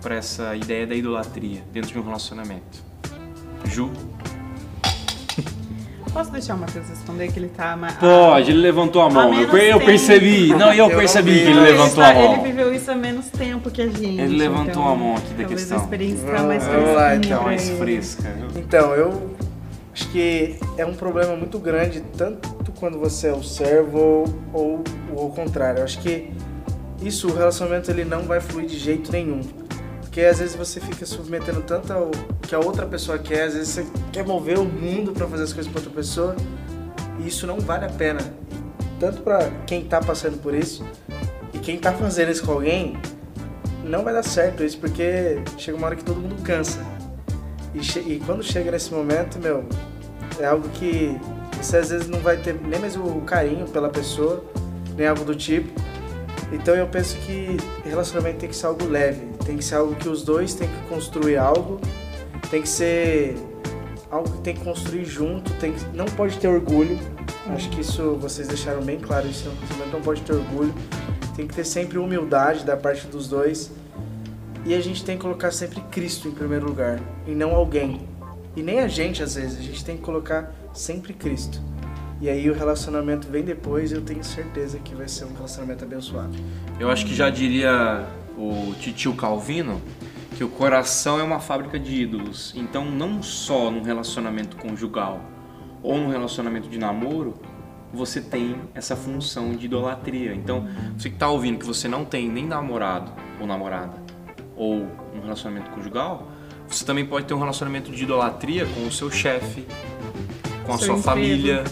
[0.00, 2.84] para essa ideia da idolatria dentro de um relacionamento?
[3.64, 3.90] Ju?
[6.14, 7.76] Posso deixar o Matheus responder que ele tá...
[7.76, 9.24] ma- Pode, ele levantou a mão.
[9.34, 9.84] Eu, menos eu tempo.
[9.84, 10.48] percebi.
[10.54, 11.40] Não, eu Eu percebi vi.
[11.40, 12.32] que ele levantou a mão.
[12.34, 14.20] Ele viveu isso há menos tempo que a gente.
[14.20, 15.76] Ele levantou então, a mão aqui da questão.
[15.76, 17.42] a experiência tá mais vamos lá, então.
[17.42, 18.32] mais fresca.
[18.54, 19.34] Então, eu
[19.92, 22.48] acho que é um problema muito grande, tanto
[22.78, 25.80] quando você é o servo ou, ou, ao contrário.
[25.80, 26.30] Eu acho que
[27.02, 29.40] isso, o relacionamento, ele não vai fluir de jeito nenhum.
[30.14, 32.08] Porque às vezes você fica submetendo tanto ao
[32.40, 35.52] que a outra pessoa quer, às vezes você quer mover o mundo pra fazer as
[35.52, 36.36] coisas pra outra pessoa,
[37.18, 38.20] e isso não vale a pena.
[39.00, 40.84] Tanto pra quem tá passando por isso,
[41.52, 42.96] e quem tá fazendo isso com alguém,
[43.82, 46.78] não vai dar certo isso, porque chega uma hora que todo mundo cansa.
[47.74, 49.64] E, e quando chega nesse momento, meu,
[50.38, 51.18] é algo que
[51.60, 54.44] você às vezes não vai ter nem mais o carinho pela pessoa,
[54.96, 55.72] nem algo do tipo.
[56.52, 60.08] Então eu penso que relacionamento tem que ser algo leve, tem que ser algo que
[60.08, 61.80] os dois têm que construir algo,
[62.50, 63.36] tem que ser
[64.10, 66.98] algo que tem que construir junto, tem que, não pode ter orgulho.
[67.48, 70.74] Acho que isso vocês deixaram bem claro, isso relacionamento não pode ter orgulho.
[71.36, 73.70] Tem que ter sempre humildade da parte dos dois.
[74.64, 78.08] E a gente tem que colocar sempre Cristo em primeiro lugar, e não alguém.
[78.56, 81.60] E nem a gente, às vezes, a gente tem que colocar sempre Cristo.
[82.20, 86.32] E aí o relacionamento vem depois eu tenho certeza que vai ser um relacionamento abençoado.
[86.80, 89.80] Eu acho que já diria o titio Calvino
[90.36, 92.52] que o coração é uma fábrica de ídolos.
[92.56, 95.20] Então, não só num relacionamento conjugal
[95.82, 97.34] ou num relacionamento de namoro,
[97.92, 100.34] você tem essa função de idolatria.
[100.34, 100.66] Então,
[100.98, 104.02] você que está ouvindo que você não tem nem namorado ou namorada
[104.56, 106.28] ou um relacionamento conjugal,
[106.66, 109.64] você também pode ter um relacionamento de idolatria com o seu chefe,
[110.66, 111.02] com a Seu sua emprego.
[111.02, 111.64] família,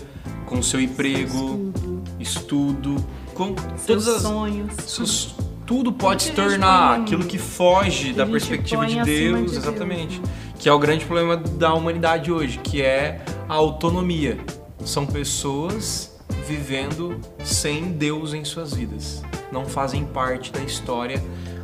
[0.47, 1.73] com o seu emprego,
[2.21, 2.95] estudo,
[3.35, 4.73] com Seus todas as sonhos.
[4.87, 5.35] seus-
[5.73, 9.57] tudo pode se tornar aquilo que foge da a gente perspectiva de Deus, de Deus,
[9.57, 10.21] exatamente.
[10.21, 10.27] né?
[10.59, 14.37] Que é o grande problema da humanidade hoje, que é a autonomia.
[14.85, 16.15] São pessoas
[16.47, 19.23] vivendo sem Deus em suas vidas.
[19.51, 21.23] Não fazem parte da história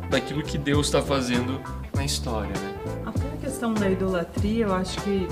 [0.09, 1.61] daquilo que Deus está fazendo
[1.93, 2.73] na história, né?
[3.05, 5.27] Até a questão da idolatria, eu acho que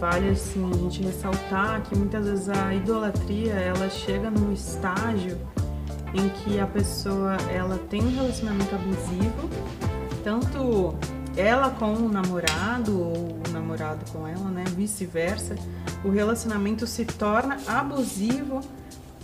[0.00, 5.38] vale assim a gente ressaltar que muitas vezes a idolatria ela chega num estágio
[6.14, 9.48] em que a pessoa ela tem um relacionamento abusivo,
[10.22, 10.94] tanto
[11.36, 15.56] ela com o namorado ou o namorado com ela, né, vice-versa,
[16.04, 18.60] o relacionamento se torna abusivo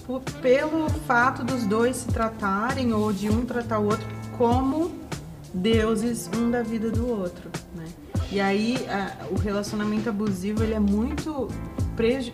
[0.06, 4.06] po- pelo fato dos dois se tratarem ou de um tratar o outro
[4.38, 4.90] como
[5.52, 7.84] deuses um da vida do outro, né?
[8.30, 11.48] E aí a- o relacionamento abusivo ele é muito
[11.96, 12.32] preju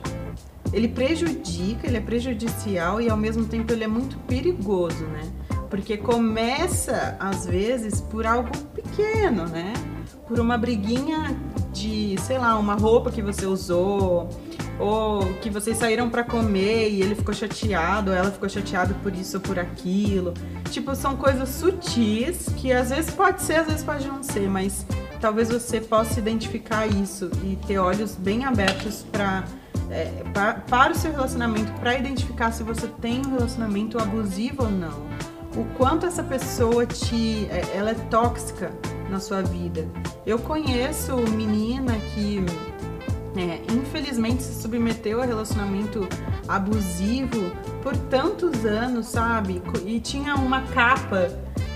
[0.75, 5.23] ele prejudica, ele é prejudicial e ao mesmo tempo ele é muito perigoso, né?
[5.71, 9.73] Porque começa às vezes por algo pequeno, né?
[10.27, 11.37] Por uma briguinha
[11.73, 14.29] de, sei lá, uma roupa que você usou,
[14.79, 19.15] ou que vocês saíram pra comer e ele ficou chateado, ou ela ficou chateada por
[19.15, 20.35] isso ou por aquilo.
[20.71, 24.85] Tipo, são coisas sutis que às vezes pode ser, às vezes pode não ser, mas
[25.21, 29.45] talvez você possa identificar isso e ter olhos bem abertos para
[30.69, 35.05] para o seu relacionamento, para identificar se você tem um relacionamento abusivo ou não.
[35.57, 38.73] O quanto essa pessoa te é, ela é tóxica
[39.09, 39.87] na sua vida.
[40.27, 42.45] Eu conheço menina que
[43.37, 46.09] é, infelizmente se submeteu a relacionamento
[46.49, 47.51] abusivo
[47.83, 49.63] por tantos anos, sabe?
[49.85, 51.31] E tinha uma capa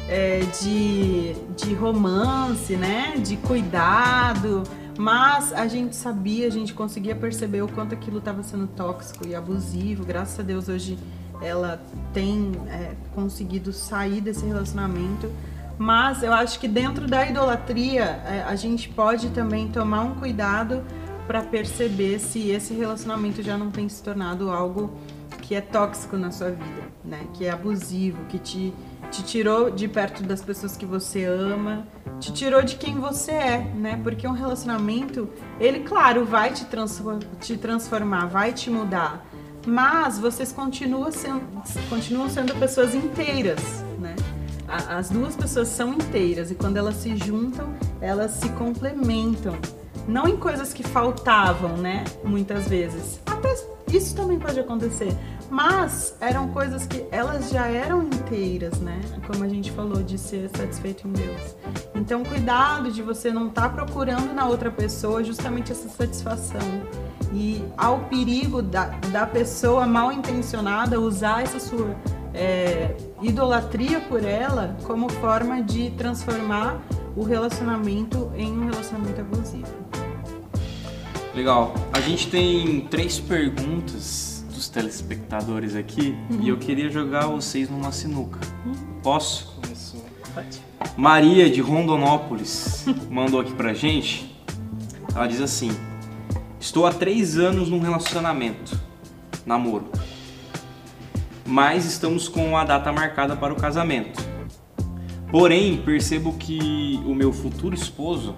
[0.09, 3.15] é, de, de romance, né?
[3.19, 4.63] De cuidado.
[4.99, 9.33] Mas a gente sabia, a gente conseguia perceber o quanto aquilo estava sendo tóxico e
[9.33, 10.05] abusivo.
[10.05, 10.99] Graças a Deus hoje
[11.41, 11.81] ela
[12.13, 15.31] tem é, conseguido sair desse relacionamento.
[15.79, 20.83] Mas eu acho que dentro da idolatria é, a gente pode também tomar um cuidado
[21.29, 24.99] para perceber se esse relacionamento já não tem se tornado algo
[25.43, 27.27] que é tóxico na sua vida, né?
[27.35, 28.75] Que é abusivo, que te,
[29.11, 31.87] te tirou de perto das pessoas que você ama,
[32.21, 34.01] te tirou de quem você é, né?
[34.03, 39.27] Porque um relacionamento, ele, claro, vai te, transfor te transformar, vai te mudar,
[39.67, 41.43] mas vocês continuam sendo,
[41.89, 43.61] continuam sendo pessoas inteiras,
[43.99, 44.15] né?
[44.69, 49.57] as duas pessoas são inteiras e quando elas se juntam, elas se complementam.
[50.07, 52.05] Não em coisas que faltavam, né?
[52.25, 53.21] Muitas vezes.
[53.27, 53.55] Até
[53.97, 55.13] isso também pode acontecer.
[55.51, 59.01] Mas eram coisas que elas já eram inteiras, né?
[59.27, 61.57] Como a gente falou, de ser satisfeito em Deus.
[61.95, 66.61] Então, cuidado de você não estar procurando na outra pessoa justamente essa satisfação.
[67.33, 71.97] E ao perigo da, da pessoa mal intencionada usar essa sua
[72.35, 76.81] é, idolatria por ela como forma de transformar
[77.17, 80.08] o relacionamento em um relacionamento abusivo.
[81.39, 81.73] Legal.
[81.93, 88.41] A gente tem três perguntas dos telespectadores aqui e eu queria jogar vocês numa sinuca.
[89.05, 89.57] Posso?
[89.63, 90.05] Começou.
[90.35, 90.61] Pode.
[90.97, 94.37] Maria de Rondonópolis mandou aqui pra gente.
[95.15, 95.71] Ela diz assim:
[96.59, 98.77] Estou há três anos num relacionamento,
[99.47, 99.93] namoro,
[101.47, 104.21] mas estamos com a data marcada para o casamento.
[105.31, 108.35] Porém, percebo que o meu futuro esposo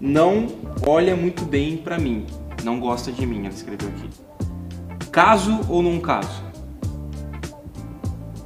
[0.00, 0.46] não
[0.86, 2.26] olha muito bem pra mim,
[2.64, 4.08] não gosta de mim, ela escreveu aqui.
[5.12, 6.42] Caso ou não caso?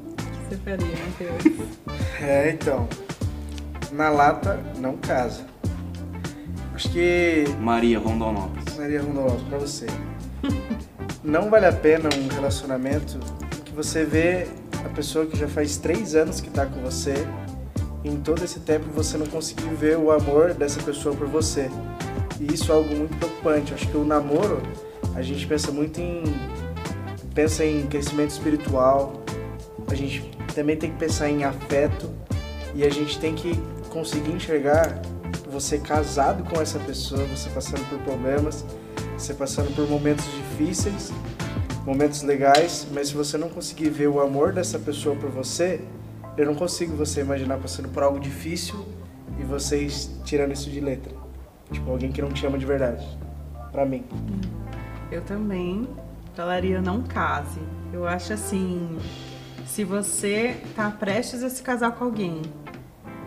[0.07, 1.75] O que você faria, Matheus?
[2.21, 2.88] É, então.
[3.93, 5.45] Na lata, não casa.
[6.75, 7.45] Acho que.
[7.61, 8.79] Maria Rondonópolis.
[8.79, 9.87] Maria Rondonópolis, pra você.
[11.23, 13.19] Não vale a pena um relacionamento
[13.64, 14.47] que você vê
[14.85, 17.14] a pessoa que já faz três anos que tá com você.
[18.05, 21.71] Em todo esse tempo você não conseguiu ver o amor dessa pessoa por você.
[22.38, 23.73] E isso é algo muito preocupante.
[23.73, 24.61] Acho que o namoro,
[25.14, 26.23] a gente pensa muito em.
[27.35, 29.23] pensa em crescimento espiritual.
[29.88, 32.11] A gente também tem que pensar em afeto.
[32.75, 35.01] E a gente tem que conseguir enxergar
[35.51, 38.64] você casado com essa pessoa, você passando por problemas,
[39.17, 41.12] você passando por momentos difíceis,
[41.87, 45.81] momentos legais, mas se você não conseguir ver o amor dessa pessoa por você,
[46.37, 48.85] eu não consigo você imaginar passando por algo difícil
[49.38, 51.14] e vocês tirando isso de letra.
[51.70, 53.07] Tipo, alguém que não te ama de verdade.
[53.70, 54.05] Pra mim.
[55.11, 55.88] Eu também
[56.35, 57.61] falaria não case.
[57.92, 58.99] Eu acho assim,
[59.66, 62.42] se você tá prestes a se casar com alguém,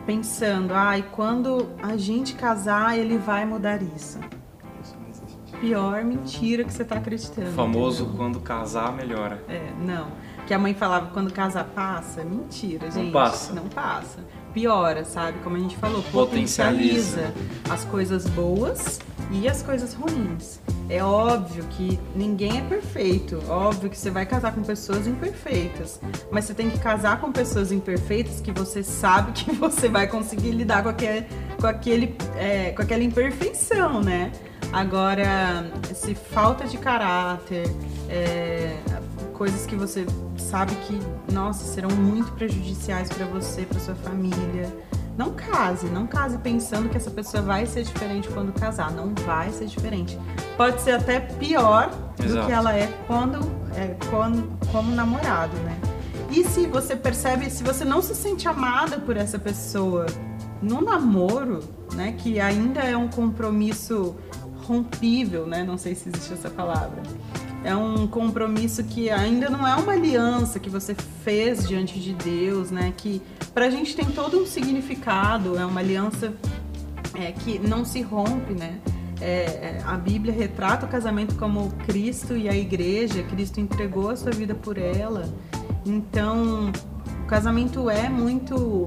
[0.05, 4.19] pensando, ai, quando a gente casar, ele vai mudar isso.
[5.59, 7.49] Pior mentira que você tá acreditando.
[7.49, 8.17] O famoso entendeu?
[8.17, 9.43] quando casar melhora.
[9.49, 10.11] É, não.
[10.47, 12.23] Que a mãe falava quando casar passa.
[12.23, 13.11] Mentira, gente.
[13.11, 13.53] passa.
[13.53, 14.19] Não passa.
[14.53, 15.37] Piora, sabe?
[15.43, 17.33] Como a gente falou, Potencializa.
[17.33, 17.33] potencializa
[17.69, 20.59] as coisas boas e as coisas ruins.
[20.89, 23.43] É óbvio que ninguém é perfeito.
[23.49, 25.99] Óbvio que você vai casar com pessoas imperfeitas.
[26.31, 30.51] Mas você tem que casar com pessoas imperfeitas que você sabe que você vai conseguir
[30.51, 31.25] lidar com, aquele,
[31.59, 34.31] com, aquele, é, com aquela imperfeição, né?
[34.71, 37.69] Agora, se falta de caráter,
[38.09, 38.77] é,
[39.37, 40.05] coisas que você
[40.37, 40.99] sabe que,
[41.31, 44.75] nossa, serão muito prejudiciais para você, para sua família.
[45.15, 48.91] Não case, não case pensando que essa pessoa vai ser diferente quando casar.
[48.91, 50.17] Não vai ser diferente.
[50.55, 52.45] Pode ser até pior do Exato.
[52.47, 53.39] que ela é quando,
[53.75, 55.79] é, quando como namorado, né?
[56.29, 60.05] E se você percebe, se você não se sente amada por essa pessoa
[60.61, 61.59] no namoro,
[61.93, 64.15] né, que ainda é um compromisso
[64.65, 65.63] rompível, né?
[65.63, 67.01] Não sei se existe essa palavra.
[67.63, 72.71] É um compromisso que ainda não é uma aliança que você fez diante de Deus,
[72.71, 72.93] né?
[72.95, 73.21] Que
[73.53, 76.33] pra gente tem todo um significado, é uma aliança
[77.15, 78.79] é, que não se rompe, né?
[79.19, 84.15] É, é, a Bíblia retrata o casamento como Cristo e a igreja, Cristo entregou a
[84.15, 85.27] sua vida por ela.
[85.85, 86.71] Então,
[87.23, 88.85] o casamento é muito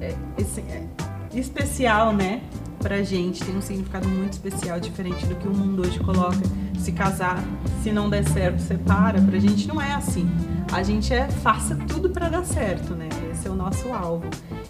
[0.00, 0.14] é,
[0.58, 0.86] é,
[1.32, 2.42] especial, né?
[2.80, 6.38] Pra gente, tem um significado muito especial, diferente do que o mundo hoje coloca.
[6.78, 7.42] Se casar,
[7.82, 9.20] se não der certo, separa.
[9.20, 10.28] Pra gente não é assim.
[10.72, 13.08] A gente é faça tudo pra dar certo, né?
[13.32, 14.24] Esse é o nosso alvo.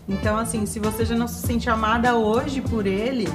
[0.09, 3.29] Então, assim, se você já não se sente amada hoje por ele,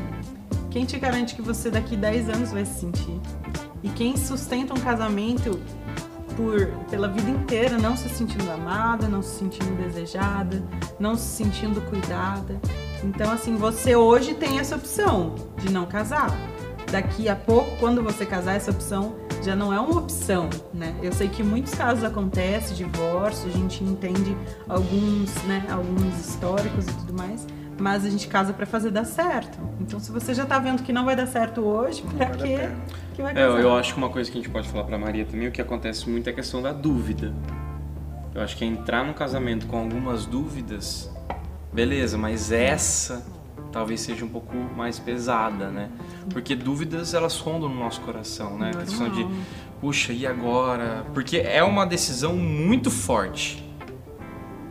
[0.71, 3.19] quem te garante que você daqui 10 anos vai se sentir?
[3.83, 5.59] E quem sustenta um casamento
[6.35, 10.63] por pela vida inteira não se sentindo amada, não se sentindo desejada,
[10.99, 12.59] não se sentindo cuidada.
[13.03, 16.35] Então assim, você hoje tem essa opção de não casar.
[16.93, 20.95] Daqui a pouco, quando você casar, essa opção já não é uma opção, né?
[21.01, 24.37] Eu sei que muitos casos acontecem, divórcio, a gente entende
[24.69, 27.47] alguns, né, alguns históricos e tudo mais,
[27.79, 29.57] mas a gente casa pra fazer dar certo.
[29.81, 32.45] Então se você já tá vendo que não vai dar certo hoje, pra vale a
[32.45, 32.75] quê pena.
[33.15, 35.25] que vai É, eu acho que uma coisa que a gente pode falar pra Maria
[35.25, 37.33] também, o que acontece muito é a questão da dúvida.
[38.35, 41.11] Eu acho que é entrar no casamento com algumas dúvidas,
[41.73, 43.25] beleza, mas essa
[43.73, 45.89] talvez seja um pouco mais pesada, né?
[46.31, 48.71] Porque dúvidas elas rondam no nosso coração, né?
[48.73, 49.27] A questão de,
[49.81, 51.03] puxa, e agora?
[51.13, 53.61] Porque é uma decisão muito forte.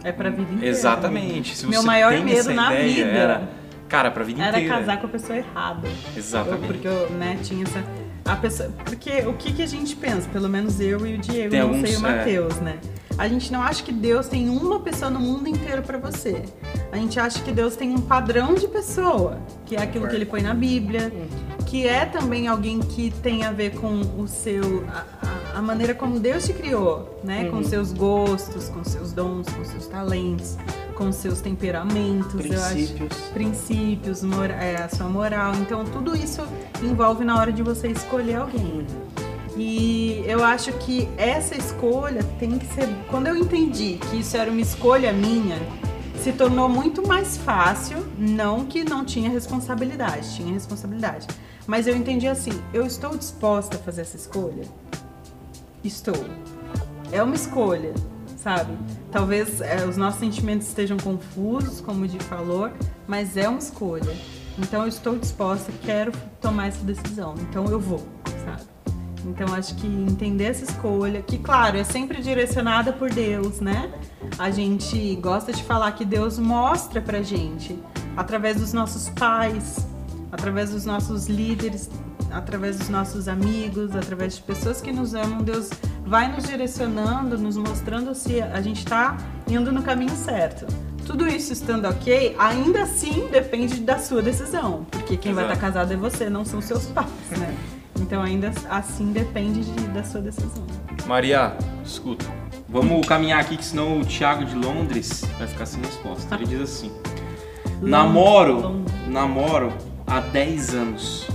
[0.05, 0.67] É pra vida inteira.
[0.67, 1.55] Exatamente.
[1.57, 3.49] Se Meu maior medo na ideia, vida Era,
[3.89, 4.79] cara, pra vida Era inteira.
[4.79, 5.89] casar com a pessoa errada.
[6.17, 6.63] Exatamente.
[6.63, 7.85] Eu- porque eu, né, tinha essa.
[8.25, 10.29] A pessoa, porque o que, que a gente pensa?
[10.29, 12.03] Pelo menos eu e o Diego, Tem não alguns- sei o é.
[12.17, 12.79] Matheus, né?
[13.19, 16.45] A gente não acha que Deus tem uma pessoa no mundo inteiro pra você.
[16.91, 20.25] A gente acha que Deus tem um padrão de pessoa, que é aquilo que ele
[20.25, 21.13] põe na Bíblia,
[21.67, 24.85] que é também alguém que tem a ver com o seu.
[24.89, 27.45] a, a- maneira como Deus te criou, né?
[27.51, 30.57] Com seus gostos, com seus dons, com seus talentos,
[30.93, 32.45] com seus temperamentos.
[32.45, 33.17] Eu acho Princípios.
[33.33, 35.55] princípios, mora- é, a sua moral.
[35.57, 36.43] Então, tudo isso
[36.83, 38.87] envolve na hora de você escolher alguém.
[39.57, 42.89] E eu acho que essa escolha tem que ser.
[43.11, 45.59] Quando eu entendi que isso era uma escolha minha,
[46.23, 47.99] se tornou muito mais fácil.
[48.19, 51.27] Não que não tinha responsabilidade, tinha responsabilidade.
[51.67, 54.65] Mas eu entendi assim: eu estou disposta a fazer essa escolha?
[55.85, 56.15] Estou.
[57.11, 57.93] É uma escolha,
[58.43, 58.77] sabe?
[59.11, 62.71] Talvez é, os nossos sentimentos estejam confusos, como o Di falou,
[63.07, 64.15] mas é uma escolha.
[64.59, 67.35] Então eu estou disposta, quero tomar essa decisão.
[67.49, 68.07] Então eu vou,
[68.45, 68.63] sabe?
[69.25, 73.91] Então acho que entender essa escolha, que claro, é sempre direcionada por Deus, né?
[74.39, 77.79] A gente gosta de falar que Deus mostra pra gente
[78.17, 79.87] através dos nossos pais,
[80.33, 81.89] através dos nossos líderes,
[82.31, 85.71] através dos nossos amigos, através de pessoas que nos amam, Deus
[86.05, 89.17] vai nos direcionando, nos mostrando se a gente está
[89.49, 90.67] indo no caminho certo.
[91.07, 95.73] Tudo isso estando ok, ainda assim depende da sua decisão, porque quem vai estar Exato.
[95.73, 97.55] casado é você, não são seus pais, né?
[98.01, 100.65] Então ainda assim depende de- da sua decisão.
[101.07, 102.25] Maria, escuta.
[102.69, 106.35] Vamos caminhar aqui, que senão o Thiago de Londres vai ficar sem resposta.
[106.37, 106.91] Ele diz assim:
[107.83, 108.95] Namoro, Londres.
[109.09, 109.73] namoro
[110.07, 111.29] há 10 anos.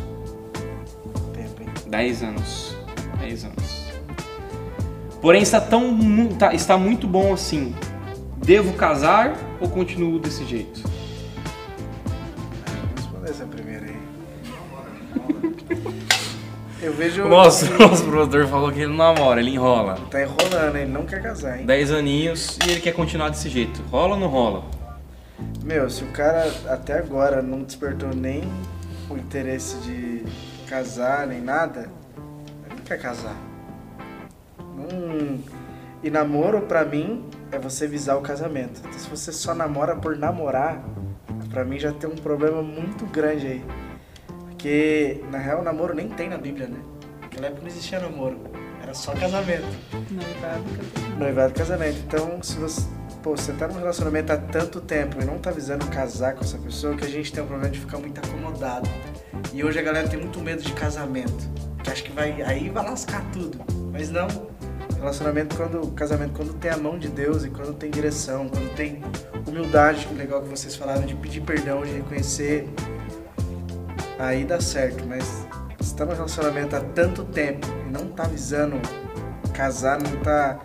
[1.34, 1.70] Tempo, hein?
[1.88, 2.76] 10 anos.
[3.20, 3.67] 10 anos.
[5.22, 5.98] Porém, está, tão,
[6.38, 7.76] tá- está muito bom assim.
[8.38, 10.82] Devo casar ou continuo desse jeito?
[12.86, 13.98] Vamos responder essa primeira aí.
[16.82, 17.28] Eu vejo.
[17.28, 19.98] Nossa, o nosso produtor falou que ele não namora, ele enrola.
[20.12, 21.66] Tá enrolando, ele não quer casar, hein?
[21.66, 23.82] 10 aninhos e ele quer continuar desse jeito.
[23.92, 24.64] Rola ou não rola?
[25.64, 28.44] Meu, se o cara até agora não despertou nem
[29.10, 30.24] o interesse de
[30.68, 31.90] casar, nem nada,
[32.66, 33.36] ele não quer casar.
[34.78, 35.40] Hum,
[36.04, 38.80] e namoro, pra mim, é você visar o casamento.
[38.80, 40.84] Então, se você só namora por namorar,
[41.50, 43.66] pra mim já tem um problema muito grande aí.
[44.28, 46.80] Porque, na real, namoro nem tem na Bíblia, né?
[47.22, 48.40] Naquela época não existia namoro.
[48.82, 49.66] Era só casamento.
[50.12, 51.20] Noivado, casamento.
[51.20, 51.98] Noivado casamento.
[52.06, 52.88] Então, se você,
[53.24, 56.58] pô, você tá num relacionamento há tanto tempo e não tá visando casar com essa
[56.58, 58.90] pessoa, que a gente tem um problema de ficar muito acomodado.
[59.54, 61.50] E hoje a galera tem muito medo de casamento.
[61.84, 62.42] Que acha que vai.
[62.44, 63.60] Aí vai lascar tudo.
[63.92, 64.28] Mas não.
[65.00, 65.92] Relacionamento quando.
[65.92, 69.02] Casamento quando tem a mão de Deus e quando tem direção, quando tem
[69.48, 72.68] humildade, que legal que vocês falaram, de pedir perdão, de reconhecer.
[74.20, 75.46] Aí dá certo, mas
[75.98, 78.80] tá num relacionamento há tanto tempo e não tá visando
[79.54, 80.60] casar, não tá.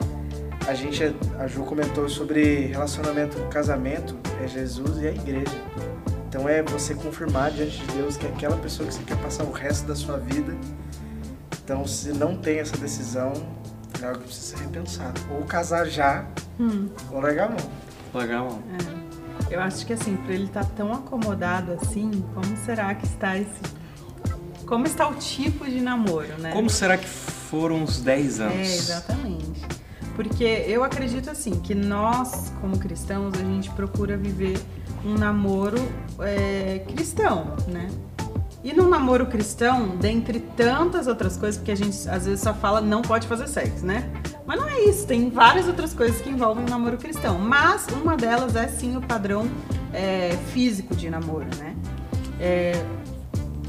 [0.68, 1.02] A gente,
[1.38, 5.56] a Ju comentou sobre relacionamento, casamento, é Jesus e a igreja.
[6.28, 9.44] Então é você confirmar diante de Deus que é aquela pessoa que você quer passar
[9.44, 10.54] o resto da sua vida.
[11.64, 13.32] Então, se não tem essa decisão,
[14.00, 15.20] é algo que precisa ser repensado.
[15.30, 16.24] Ou casar já,
[16.60, 16.88] Hum.
[17.10, 17.70] ou largar a mão.
[18.14, 18.58] Legal.
[19.50, 23.60] Eu acho que assim, pra ele estar tão acomodado assim, como será que está esse.
[24.66, 26.52] Como está o tipo de namoro, né?
[26.52, 28.54] Como será que foram os 10 anos?
[28.56, 29.60] É, exatamente.
[30.14, 34.58] Porque eu acredito assim, que nós, como cristãos, a gente procura viver
[35.04, 35.78] um namoro
[36.20, 37.90] é, cristão, né?
[38.64, 42.80] E num namoro cristão, dentre tantas outras coisas, porque a gente às vezes só fala
[42.80, 44.08] não pode fazer sexo, né?
[44.46, 47.38] Mas não é isso, tem várias outras coisas que envolvem o namoro cristão.
[47.38, 49.50] Mas uma delas é sim o padrão
[49.92, 51.74] é, físico de namoro, né?
[52.38, 52.84] É,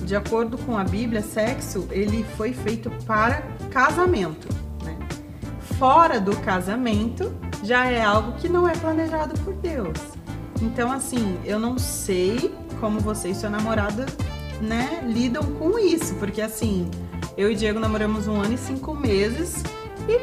[0.05, 3.41] de acordo com a Bíblia, sexo ele foi feito para
[3.71, 4.47] casamento.
[4.83, 4.95] Né?
[5.79, 7.33] Fora do casamento
[7.63, 9.97] já é algo que não é planejado por Deus.
[10.61, 14.05] Então, assim, eu não sei como você e sua namorada
[14.63, 16.89] né, lidam com isso, porque assim,
[17.37, 19.63] eu e Diego namoramos um ano e cinco meses
[20.07, 20.19] e,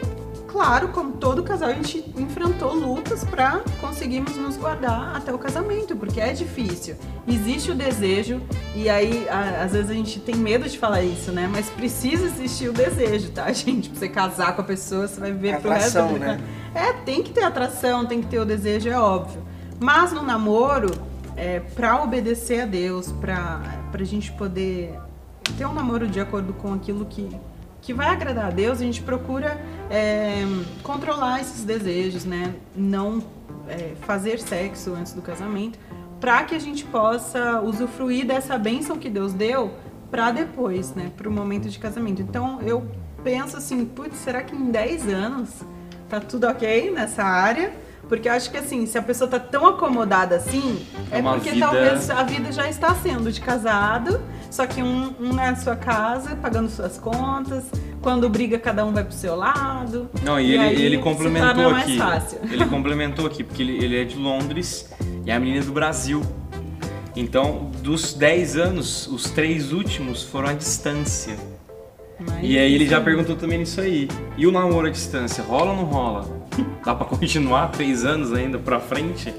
[0.46, 5.94] claro, como todo casal, a gente enfrentou lutas para conseguirmos nos guardar até o casamento,
[5.96, 6.96] porque é difícil.
[7.28, 8.40] Existe o desejo,
[8.74, 11.48] e aí a- às vezes a gente tem medo de falar isso, né?
[11.50, 13.88] Mas precisa existir o desejo, tá, gente?
[13.90, 16.26] Pra você casar com a pessoa, você vai viver pro resto da Atração, vida.
[16.36, 16.40] né?
[16.74, 19.42] É, tem que ter atração, tem que ter o desejo, é óbvio.
[19.78, 20.90] Mas no namoro,
[21.36, 23.10] é, pra obedecer a Deus,
[23.90, 24.98] pra, pra gente poder
[25.56, 27.28] ter um namoro de acordo com aquilo que
[27.82, 30.44] que vai agradar a Deus, a gente procura é,
[30.82, 32.54] controlar esses desejos, né?
[32.76, 33.22] Não
[33.68, 35.78] é, fazer sexo antes do casamento,
[36.20, 39.72] para que a gente possa usufruir dessa bênção que Deus deu
[40.10, 41.10] para depois, né?
[41.16, 42.20] Para o momento de casamento.
[42.20, 42.86] Então eu
[43.24, 45.48] penso assim, putz, será que em 10 anos
[46.08, 47.72] tá tudo ok nessa área?
[48.10, 51.50] Porque eu acho que assim, se a pessoa tá tão acomodada assim, é, É porque
[51.52, 55.76] vida- talvez a vida já está sendo de casado, só que um, um na sua
[55.76, 57.64] casa, pagando suas contas,
[58.02, 60.10] quando briga, cada um vai pro seu lado.
[60.24, 61.96] Não, e, ele, aí ele complementou aqui.
[61.98, 62.38] fácil.
[62.50, 64.90] Ele complementou aqui, porque ele, ele é de Londres
[65.24, 66.20] e a menina é do Brasil.
[67.14, 71.36] Então, dos 10 anos, os três últimos foram à distância.
[72.18, 74.08] Mas- E aí ele já perguntou também nisso aí.
[74.36, 76.39] E o namoro à distância, rola ou não rola?
[76.84, 79.34] Dá pra continuar três anos ainda pra frente?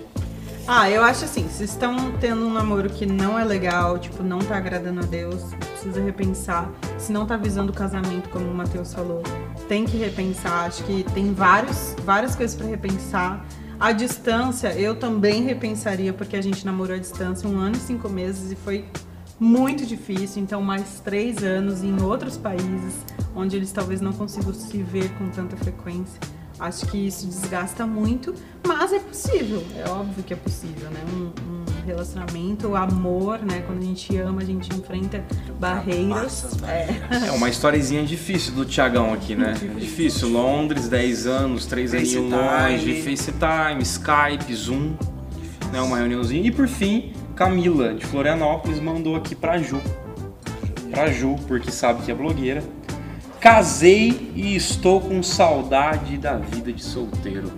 [0.68, 4.39] Ah, eu acho assim, se estão tendo um namoro que não é legal, tipo, não
[4.39, 6.72] tá agradando a Deus, precisa repensar.
[6.97, 9.24] Se não tá visando o casamento, como o Matheus falou,
[9.68, 10.66] tem que repensar.
[10.66, 13.43] Acho que tem vários, várias coisas pra repensar.
[13.80, 18.07] A distância, eu também repensaria, porque a gente namorou à distância um ano e cinco
[18.07, 18.86] meses e foi
[19.39, 20.43] muito difícil.
[20.43, 23.03] Então, mais três anos em outros países,
[23.36, 26.20] onde eles talvez não consigam se ver com tanta frequência.
[26.62, 29.64] Acho que isso desgasta muito, mas é possível.
[29.84, 30.99] É óbvio que é possível, né?
[31.12, 33.64] Um, um relacionamento, o amor, né?
[33.66, 35.26] Quando a gente ama, a gente enfrenta
[35.59, 36.45] barreiras.
[36.45, 37.28] as É.
[37.30, 39.55] É uma historiezinha difícil do Tiagão aqui, né?
[39.59, 40.30] É difícil.
[40.30, 42.72] Londres, 10 anos, 3 aninhos FaceTime.
[42.72, 44.93] longe, FaceTime, Skype, Zoom,
[45.74, 45.82] né?
[45.82, 46.47] Uma reuniãozinha.
[46.47, 49.82] E por fim, Camila, de Florianópolis, mandou aqui pra Ju.
[50.91, 52.64] Pra Ju, porque sabe que é blogueira.
[53.42, 57.52] Casei e estou com saudade da vida de solteiro.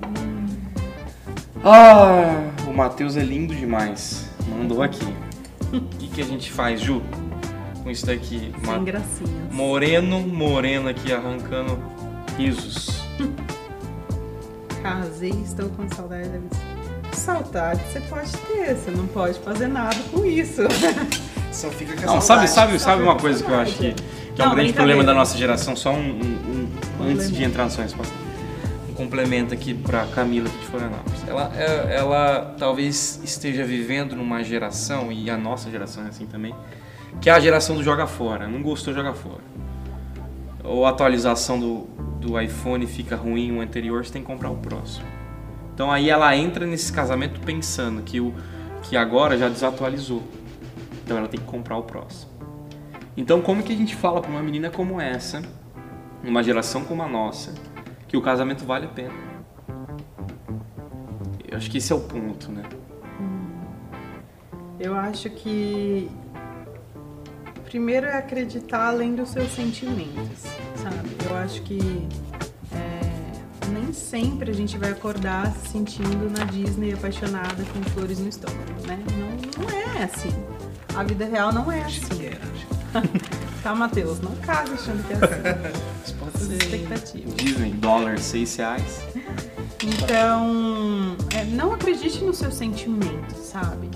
[1.63, 4.29] Ah, o Matheus é lindo demais.
[4.47, 5.05] Mandou aqui.
[5.73, 7.01] O que, que a gente faz, Ju?
[7.83, 8.53] Com isso daqui.
[8.65, 9.51] Ma- Sem gracinhas.
[9.53, 11.77] Moreno, moreno aqui arrancando
[12.37, 13.03] risos.
[14.81, 16.55] Casei e estou com saudade da vida.
[17.13, 20.61] Saudade você pode ter, você não pode fazer nada com isso.
[21.51, 22.51] Só fica com a Não, sabe, saudade.
[22.51, 23.95] sabe, sabe uma coisa que eu acho que,
[24.35, 25.75] que é um Não, grande problema da nossa geração?
[25.75, 27.43] Só um, um- um- antes de Complemento.
[27.43, 28.11] entrar no sonho espaço.
[28.89, 31.27] Um complemento aqui pra Camila aqui de Florianópolis.
[31.27, 36.53] Ela, é- ela talvez esteja vivendo numa geração, e a nossa geração é assim também,
[37.21, 38.47] que é a geração do joga fora.
[38.47, 39.41] Não gostou, joga fora.
[40.63, 41.87] Ou a atualização do,
[42.21, 45.05] do iPhone fica ruim, o anterior, você tem que comprar o próximo.
[45.73, 48.33] Então aí ela entra nesse casamento pensando que o
[48.83, 50.21] que agora já desatualizou.
[51.03, 52.31] Então ela tem que comprar o próximo.
[53.15, 55.41] Então como que a gente fala para uma menina como essa,
[56.23, 57.53] numa geração como a nossa,
[58.07, 59.13] que o casamento vale a pena?
[61.47, 62.63] Eu acho que esse é o ponto, né?
[64.79, 66.09] Eu acho que
[67.65, 70.43] primeiro é acreditar além dos seus sentimentos,
[70.75, 71.09] sabe?
[71.29, 72.07] Eu acho que
[72.71, 78.29] é, nem sempre a gente vai acordar se sentindo na Disney apaixonada com flores no
[78.29, 78.99] estômago, né?
[79.15, 80.29] Não, não é assim.
[80.95, 82.23] A vida real não é assim.
[83.63, 84.19] Tá, Matheus?
[84.19, 86.13] Não casa achando que é assim.
[86.19, 87.33] Suas expectativas.
[87.35, 88.99] Disney, dólar, seis reais.
[89.81, 93.89] Então, é, não acredite nos seus sentimentos, sabe?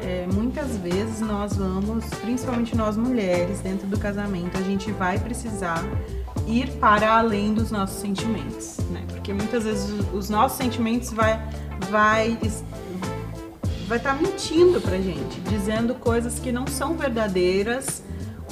[0.00, 5.82] É, muitas vezes nós vamos, principalmente nós mulheres, dentro do casamento, a gente vai precisar
[6.46, 9.04] ir para além dos nossos sentimentos, né?
[9.08, 11.40] Porque muitas vezes os- os nossos sentimentos vai
[11.90, 12.38] vai
[13.88, 18.02] vai estar mentindo pra gente, dizendo coisas que não são verdadeiras,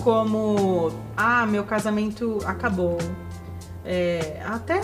[0.03, 2.99] como ah, meu casamento acabou,
[3.90, 4.80] é, até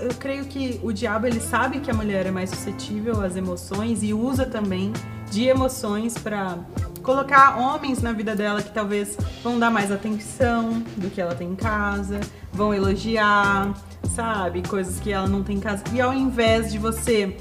[0.00, 4.02] eu creio que o diabo ele sabe que a mulher é mais suscetível às emoções
[4.02, 4.94] e usa também
[5.30, 6.56] de emoções para
[7.02, 11.50] colocar homens na vida dela que talvez vão dar mais atenção do que ela tem
[11.50, 12.18] em casa,
[12.50, 13.74] vão elogiar,
[14.14, 15.84] sabe, coisas que ela não tem em casa.
[15.92, 17.36] E ao invés de você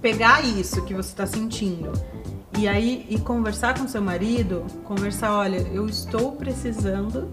[0.00, 1.92] pegar isso que você está sentindo
[2.60, 7.32] e aí e conversar com seu marido, conversar, olha, eu estou precisando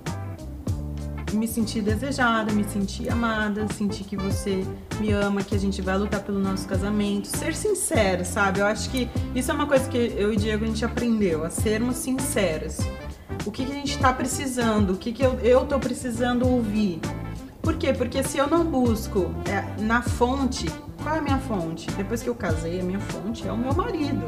[1.33, 4.65] me sentir desejada, me sentir amada, sentir que você
[5.01, 8.61] me ama, que a gente vai lutar pelo nosso casamento, ser sincero, sabe?
[8.61, 11.49] Eu acho que isso é uma coisa que eu e Diego a gente aprendeu, a
[11.49, 12.77] sermos sinceros.
[13.45, 17.01] O que, que a gente tá precisando, o que, que eu, tô precisando ouvir.
[17.61, 17.91] Por quê?
[17.91, 20.67] Porque se eu não busco é, na fonte,
[21.03, 21.91] qual é a minha fonte?
[21.91, 24.25] Depois que eu casei, a minha fonte é o meu marido.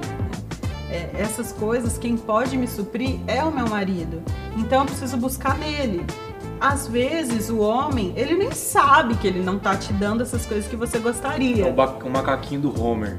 [0.90, 4.22] É, essas coisas, quem pode me suprir é o meu marido.
[4.58, 6.06] Então eu preciso buscar nele.
[6.60, 10.68] Às vezes o homem, ele nem sabe que ele não tá te dando essas coisas
[10.70, 11.68] que você É gostaria.
[11.68, 13.18] o, ba- o macaquinho do Homer.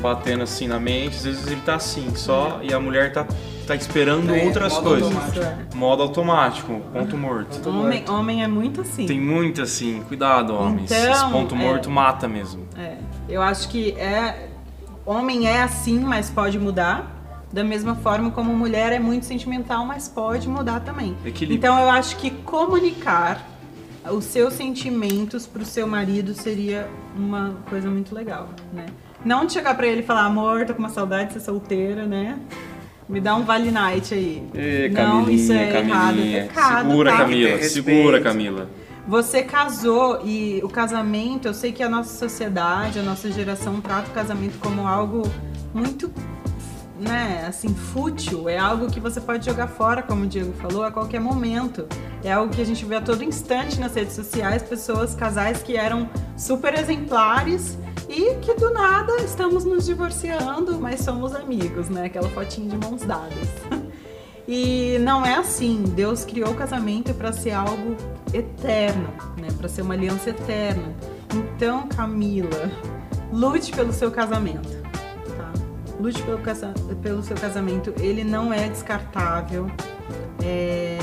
[0.00, 3.26] batendo assim na mente, às vezes ele tá assim só e a mulher tá,
[3.66, 5.12] tá esperando É, outras modo coisas.
[5.12, 5.44] automático.
[5.44, 5.74] É.
[5.76, 7.68] Modo automático, ponto morto.
[7.68, 8.12] Homem, morto.
[8.12, 9.06] homem é muito assim.
[9.06, 10.90] Tem muito assim, cuidado, homens.
[10.90, 11.58] Então, Esse ponto é.
[11.58, 12.66] morto mata mesmo.
[12.76, 12.96] É,
[13.28, 14.47] eu acho que é
[15.08, 17.16] homem é assim, mas pode mudar.
[17.50, 21.16] Da mesma forma como mulher é muito sentimental, mas pode mudar também.
[21.24, 21.56] Equilíbrio.
[21.56, 23.42] Então eu acho que comunicar
[24.10, 28.84] os seus sentimentos pro seu marido seria uma coisa muito legal, né?
[29.24, 32.38] Não chegar pra ele e falar, amor, tô com uma saudade de ser solteira, né?
[33.08, 34.46] Me dá um vale night aí.
[34.92, 36.18] Não, isso é errado.
[36.20, 37.16] É pecado, Segura, tá?
[37.16, 37.62] Camila.
[37.62, 38.20] Segura.
[38.20, 38.70] Camila.
[39.08, 44.10] Você casou e o casamento, eu sei que a nossa sociedade, a nossa geração trata
[44.10, 45.22] o casamento como algo
[45.72, 46.12] muito,
[47.00, 48.50] né, assim, fútil.
[48.50, 51.86] É algo que você pode jogar fora, como o Diego falou, a qualquer momento.
[52.22, 55.74] É algo que a gente vê a todo instante nas redes sociais, pessoas, casais que
[55.74, 57.78] eram super exemplares
[58.10, 62.04] e que do nada estamos nos divorciando, mas somos amigos, né?
[62.04, 63.48] Aquela fotinha de mãos dadas.
[64.50, 65.84] E não é assim.
[65.94, 67.94] Deus criou o casamento para ser algo
[68.32, 69.48] eterno, né?
[69.58, 70.94] Para ser uma aliança eterna.
[71.34, 72.70] Então, Camila,
[73.30, 74.70] lute pelo seu casamento,
[75.36, 75.52] tá?
[76.00, 76.72] Lute pelo, casa-
[77.02, 77.92] pelo seu casamento.
[78.00, 79.70] Ele não é descartável.
[80.42, 80.96] É,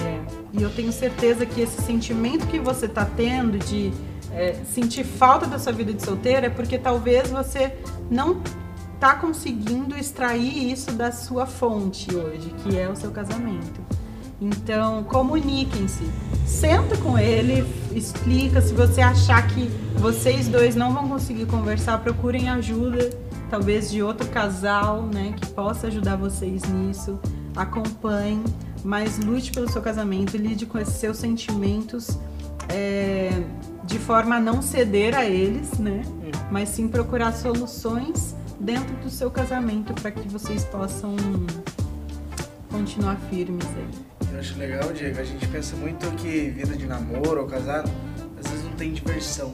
[0.52, 3.92] E eu tenho certeza que esse sentimento que você tá tendo de
[4.32, 7.74] é, sentir falta da sua vida de solteira é porque talvez você
[8.10, 8.42] não
[9.00, 13.82] tá conseguindo extrair isso da sua fonte hoje, que é o seu casamento.
[14.40, 16.04] Então, comuniquem-se.
[16.46, 18.62] Senta com ele, explica.
[18.62, 19.68] Se você achar que
[19.98, 23.10] vocês dois não vão conseguir conversar, procurem ajuda,
[23.50, 27.20] talvez de outro casal, né, que possa ajudar vocês nisso.
[27.56, 28.44] Acompanhem,
[28.84, 32.20] mas lute pelo seu casamento, lide com esses seus sentimentos
[32.68, 33.44] é,
[33.86, 36.02] de forma a não ceder a eles, né?
[36.52, 38.36] Mas sim procurar soluções
[38.66, 41.16] dentro do seu casamento para que vocês possam
[42.72, 44.28] continuar firmes aí.
[44.34, 47.90] Eu acho legal, Diego, a gente pensa muito que vida de namoro ou casado,
[48.40, 49.54] às vezes não tem diversão.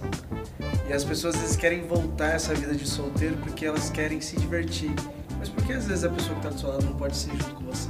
[0.88, 4.38] E as pessoas às vezes querem voltar essa vida de solteiro porque elas querem se
[4.38, 4.91] divertir.
[5.38, 7.32] Mas por que às vezes a pessoa que tá do seu lado não pode ser
[7.32, 7.89] junto com você?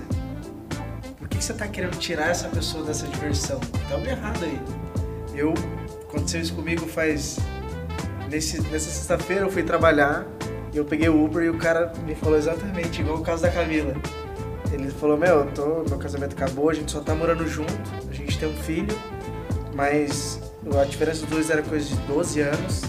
[1.17, 3.59] Por que que você tá querendo tirar essa pessoa dessa diversão?
[3.59, 4.59] Tá algo errado aí.
[5.35, 5.53] Eu,
[6.09, 7.37] aconteceu isso comigo faz.
[8.29, 10.25] Nesse, nessa sexta-feira eu fui trabalhar
[10.77, 13.93] eu peguei o Uber e o cara me falou exatamente igual o caso da Camila.
[14.71, 17.73] Ele falou, meu, eu tô, meu casamento acabou, a gente só tá morando junto,
[18.09, 18.97] a gente tem um filho,
[19.75, 20.39] mas
[20.79, 22.81] a diferença dos dois era coisa de 12 anos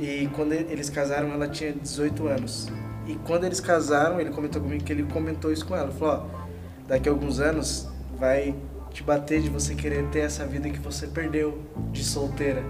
[0.00, 2.68] e quando eles casaram ela tinha 18 anos.
[3.06, 5.90] E quando eles casaram, ele comentou comigo que ele comentou isso com ela.
[5.92, 6.42] Falou, ó,
[6.88, 8.54] daqui a alguns anos vai
[8.90, 11.60] te bater de você querer ter essa vida que você perdeu
[11.90, 12.64] de solteira.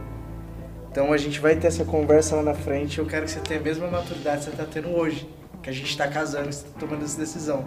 [0.93, 2.99] Então a gente vai ter essa conversa lá na frente.
[2.99, 5.26] Eu quero que você tenha a mesma maturidade que você está tendo hoje,
[5.62, 7.64] que a gente está casando, você está tomando essa decisão.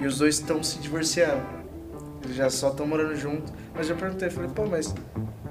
[0.00, 1.42] E os dois estão se divorciando.
[2.24, 3.52] Eles já só estão morando junto.
[3.74, 4.94] Mas eu perguntei, falei, pô, mas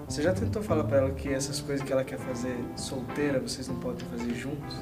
[0.10, 3.68] você já tentou falar pra ela que essas coisas que ela quer fazer solteira, vocês
[3.68, 4.76] não podem fazer juntos?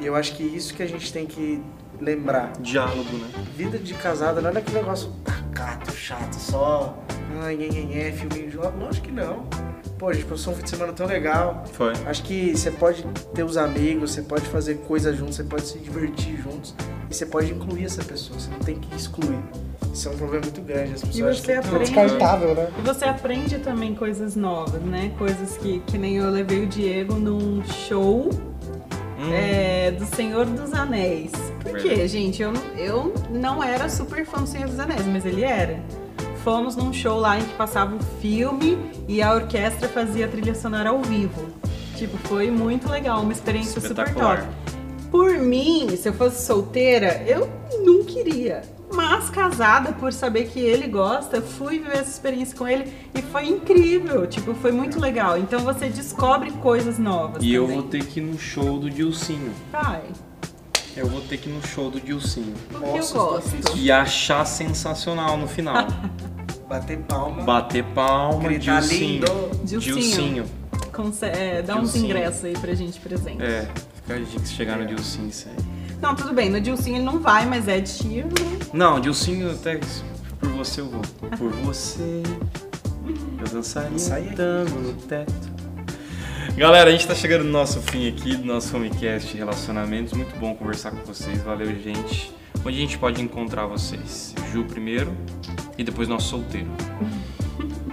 [0.00, 1.62] E eu acho que isso que a gente tem que
[2.00, 2.52] lembrar.
[2.60, 3.28] Diálogo, né?
[3.56, 6.98] Vida de casada não é aquele negócio pacato, chato, só.
[7.42, 9.44] Ai, nhenhenhé, filminho de Lógico que não.
[9.98, 11.64] Pô, a gente passou um fim de semana tão legal.
[11.72, 11.92] Foi.
[12.06, 13.02] Acho que você pode
[13.34, 16.74] ter os amigos, você pode fazer coisas juntos, você pode se divertir juntos
[17.10, 19.38] e você pode incluir essa pessoa, você não tem que excluir.
[19.92, 22.68] Isso é um problema muito grande, as pessoas você acham que é aprende- descartável, né?
[22.78, 25.12] E você aprende também coisas novas, né?
[25.16, 28.28] Coisas que, que nem eu levei o Diego num show
[29.18, 29.32] Hum.
[29.32, 31.32] é, do Senhor dos Anéis.
[31.62, 32.08] Por quê, Verdade.
[32.08, 32.42] gente?
[32.42, 35.80] Eu, eu não era super fã do Senhor dos Anéis, mas ele era.
[36.44, 40.54] Fomos num show lá em que passava o filme e a orquestra fazia a trilha
[40.54, 41.48] sonora ao vivo.
[41.96, 44.42] Tipo, foi muito legal, uma experiência super top.
[45.10, 47.48] Por mim, se eu fosse solteira, eu
[47.84, 48.62] não queria.
[48.92, 53.46] Mas casada, por saber que ele gosta, fui viver essa experiência com ele e foi
[53.48, 54.26] incrível.
[54.26, 55.36] Tipo, foi muito legal.
[55.38, 57.42] Então você descobre coisas novas.
[57.42, 57.80] E eu também.
[57.80, 59.52] vou ter que ir no show do Dilcinho.
[59.72, 60.02] Vai,
[60.96, 62.54] Eu vou ter que ir no show do Dilcinho.
[62.70, 63.76] porque eu Ossos do gosto.
[63.76, 65.86] E achar sensacional no final.
[66.68, 69.08] Bater palma, Bater palma, gritar Dilcinho.
[69.24, 69.50] lindo.
[69.64, 69.94] Dilcinho.
[69.96, 70.44] Dilcinho.
[70.92, 72.04] Conse- é, dá uns Dilcinho.
[72.06, 73.42] ingressos aí pra gente presente.
[73.42, 75.64] É, fica a dica se chegar no Dilcinho isso aí.
[76.00, 78.58] Não, tudo bem, no Dilcinho ele não vai, mas é de tiro, né?
[78.72, 79.80] Não, Dilcinho até
[80.38, 81.02] por você eu vou.
[81.38, 82.22] Por você
[83.38, 85.32] eu dançaria Sai tango no teto.
[86.56, 90.12] Galera, a gente tá chegando no nosso fim aqui do nosso homecast Relacionamentos.
[90.14, 91.42] Muito bom conversar com vocês.
[91.42, 92.32] Valeu, gente.
[92.64, 94.34] Onde a gente pode encontrar vocês?
[94.52, 95.14] Ju primeiro
[95.76, 96.68] e depois nosso solteiro.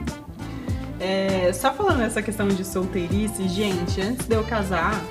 [1.00, 5.04] É, só falando essa questão de solteirice, gente, antes de eu casar,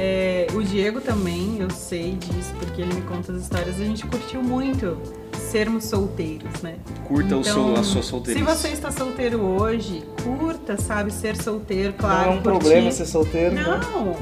[0.00, 3.80] É, o Diego também, eu sei disso, porque ele me conta as histórias.
[3.80, 4.96] A gente curtiu muito
[5.36, 6.76] sermos solteiros, né?
[7.04, 8.46] Curta o Então, seu, a sua solteirice.
[8.46, 12.26] Se você está solteiro hoje, curta, sabe, ser solteiro, claro.
[12.26, 12.58] Não é um curtir.
[12.60, 13.62] problema ser solteiro, né?
[13.64, 14.14] Não,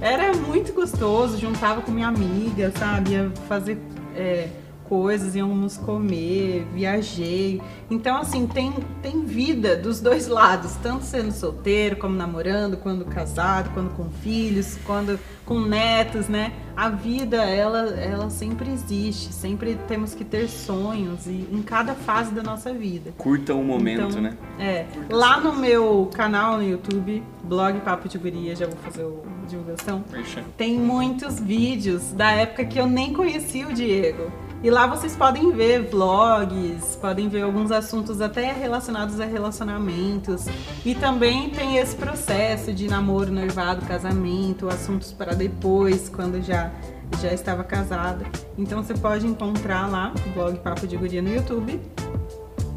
[0.00, 3.10] era muito gostoso, juntava com minha amiga, sabe?
[3.10, 3.76] Ia fazer
[4.16, 4.48] é,
[4.88, 7.60] coisas, íamos comer, viajei.
[7.90, 8.72] Então, assim, tem,
[9.02, 14.78] tem vida dos dois lados, tanto sendo solteiro, como namorando, quando casado, quando com filhos,
[14.84, 16.52] quando com netos, né?
[16.76, 22.32] A vida, ela, ela sempre existe, sempre temos que ter sonhos e em cada fase
[22.32, 23.12] da nossa vida.
[23.16, 24.36] Curta o momento, Então, né?
[24.58, 24.86] É.
[25.10, 29.46] Lá no meu canal no YouTube, blog Papo de Guria, já vou fazer o a
[29.46, 30.04] divulgação.
[30.10, 30.44] Merchan.
[30.56, 34.30] Tem muitos vídeos da época que eu nem conhecia o Diego.
[34.62, 40.46] E lá vocês podem ver vlogs, podem ver alguns assuntos até relacionados a relacionamentos.
[40.84, 46.72] E também tem esse processo de namoro, noivado, casamento, assuntos para depois, quando já
[47.20, 48.26] já estava casada.
[48.56, 51.80] Então você pode encontrar lá o blog Papo de Guria no YouTube.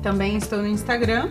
[0.01, 1.29] Também estou no Instagram,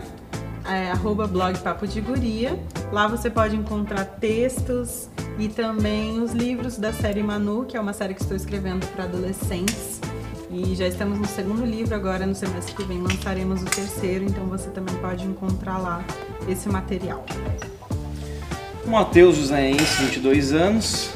[0.65, 0.93] é,
[1.27, 2.59] blog Papo de Guria.
[2.91, 7.93] Lá você pode encontrar textos e também os livros da série Manu, que é uma
[7.93, 9.99] série que estou escrevendo para adolescentes.
[10.53, 14.45] E já estamos no segundo livro agora, no semestre que vem lançaremos o terceiro, então
[14.47, 16.03] você também pode encontrar lá
[16.45, 17.25] esse material.
[18.85, 21.11] Matheus Joséense, 22 anos.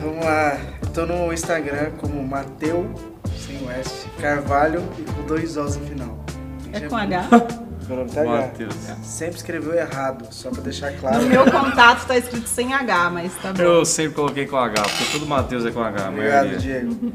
[0.00, 0.58] Vamos lá.
[0.82, 2.92] Eu tô no Instagram como Mateu,
[3.38, 6.24] sem o S, Carvalho e com dois Os no final.
[6.72, 7.28] É com H?
[7.88, 8.30] Meu nome tá H.
[8.30, 8.74] Matheus.
[9.02, 11.22] Sempre escreveu errado, só pra deixar claro.
[11.22, 13.62] No meu contato tá escrito sem H, mas tá bom.
[13.62, 16.58] Eu sempre coloquei com H, porque todo Matheus é com H, Obrigado, maioria.
[16.58, 17.12] Diego.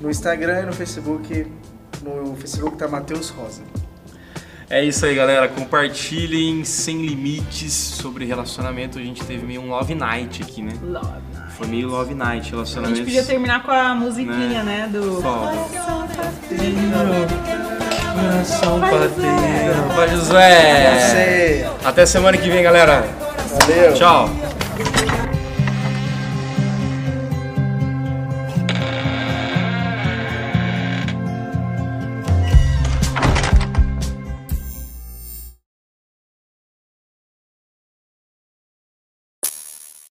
[0.00, 1.46] No Instagram e no Facebook,
[2.02, 3.62] no Facebook tá Matheus Rosa.
[4.68, 5.48] É isso aí, galera.
[5.48, 8.98] Compartilhem sem limites sobre relacionamento.
[8.98, 10.72] A gente teve meio um love night aqui, né?
[10.80, 11.08] Love.
[11.58, 12.98] Foi meio love night, A relacionamentos.
[12.98, 14.88] gente podia terminar com a musiquinha, né?
[14.90, 15.20] Do.
[15.20, 15.52] Foda.
[18.14, 19.88] Coração padeiro.
[19.96, 20.08] Vai.
[20.16, 21.68] Você.
[21.84, 23.04] Até semana que vem, galera.
[23.58, 23.94] Valeu.
[23.94, 24.30] Tchau.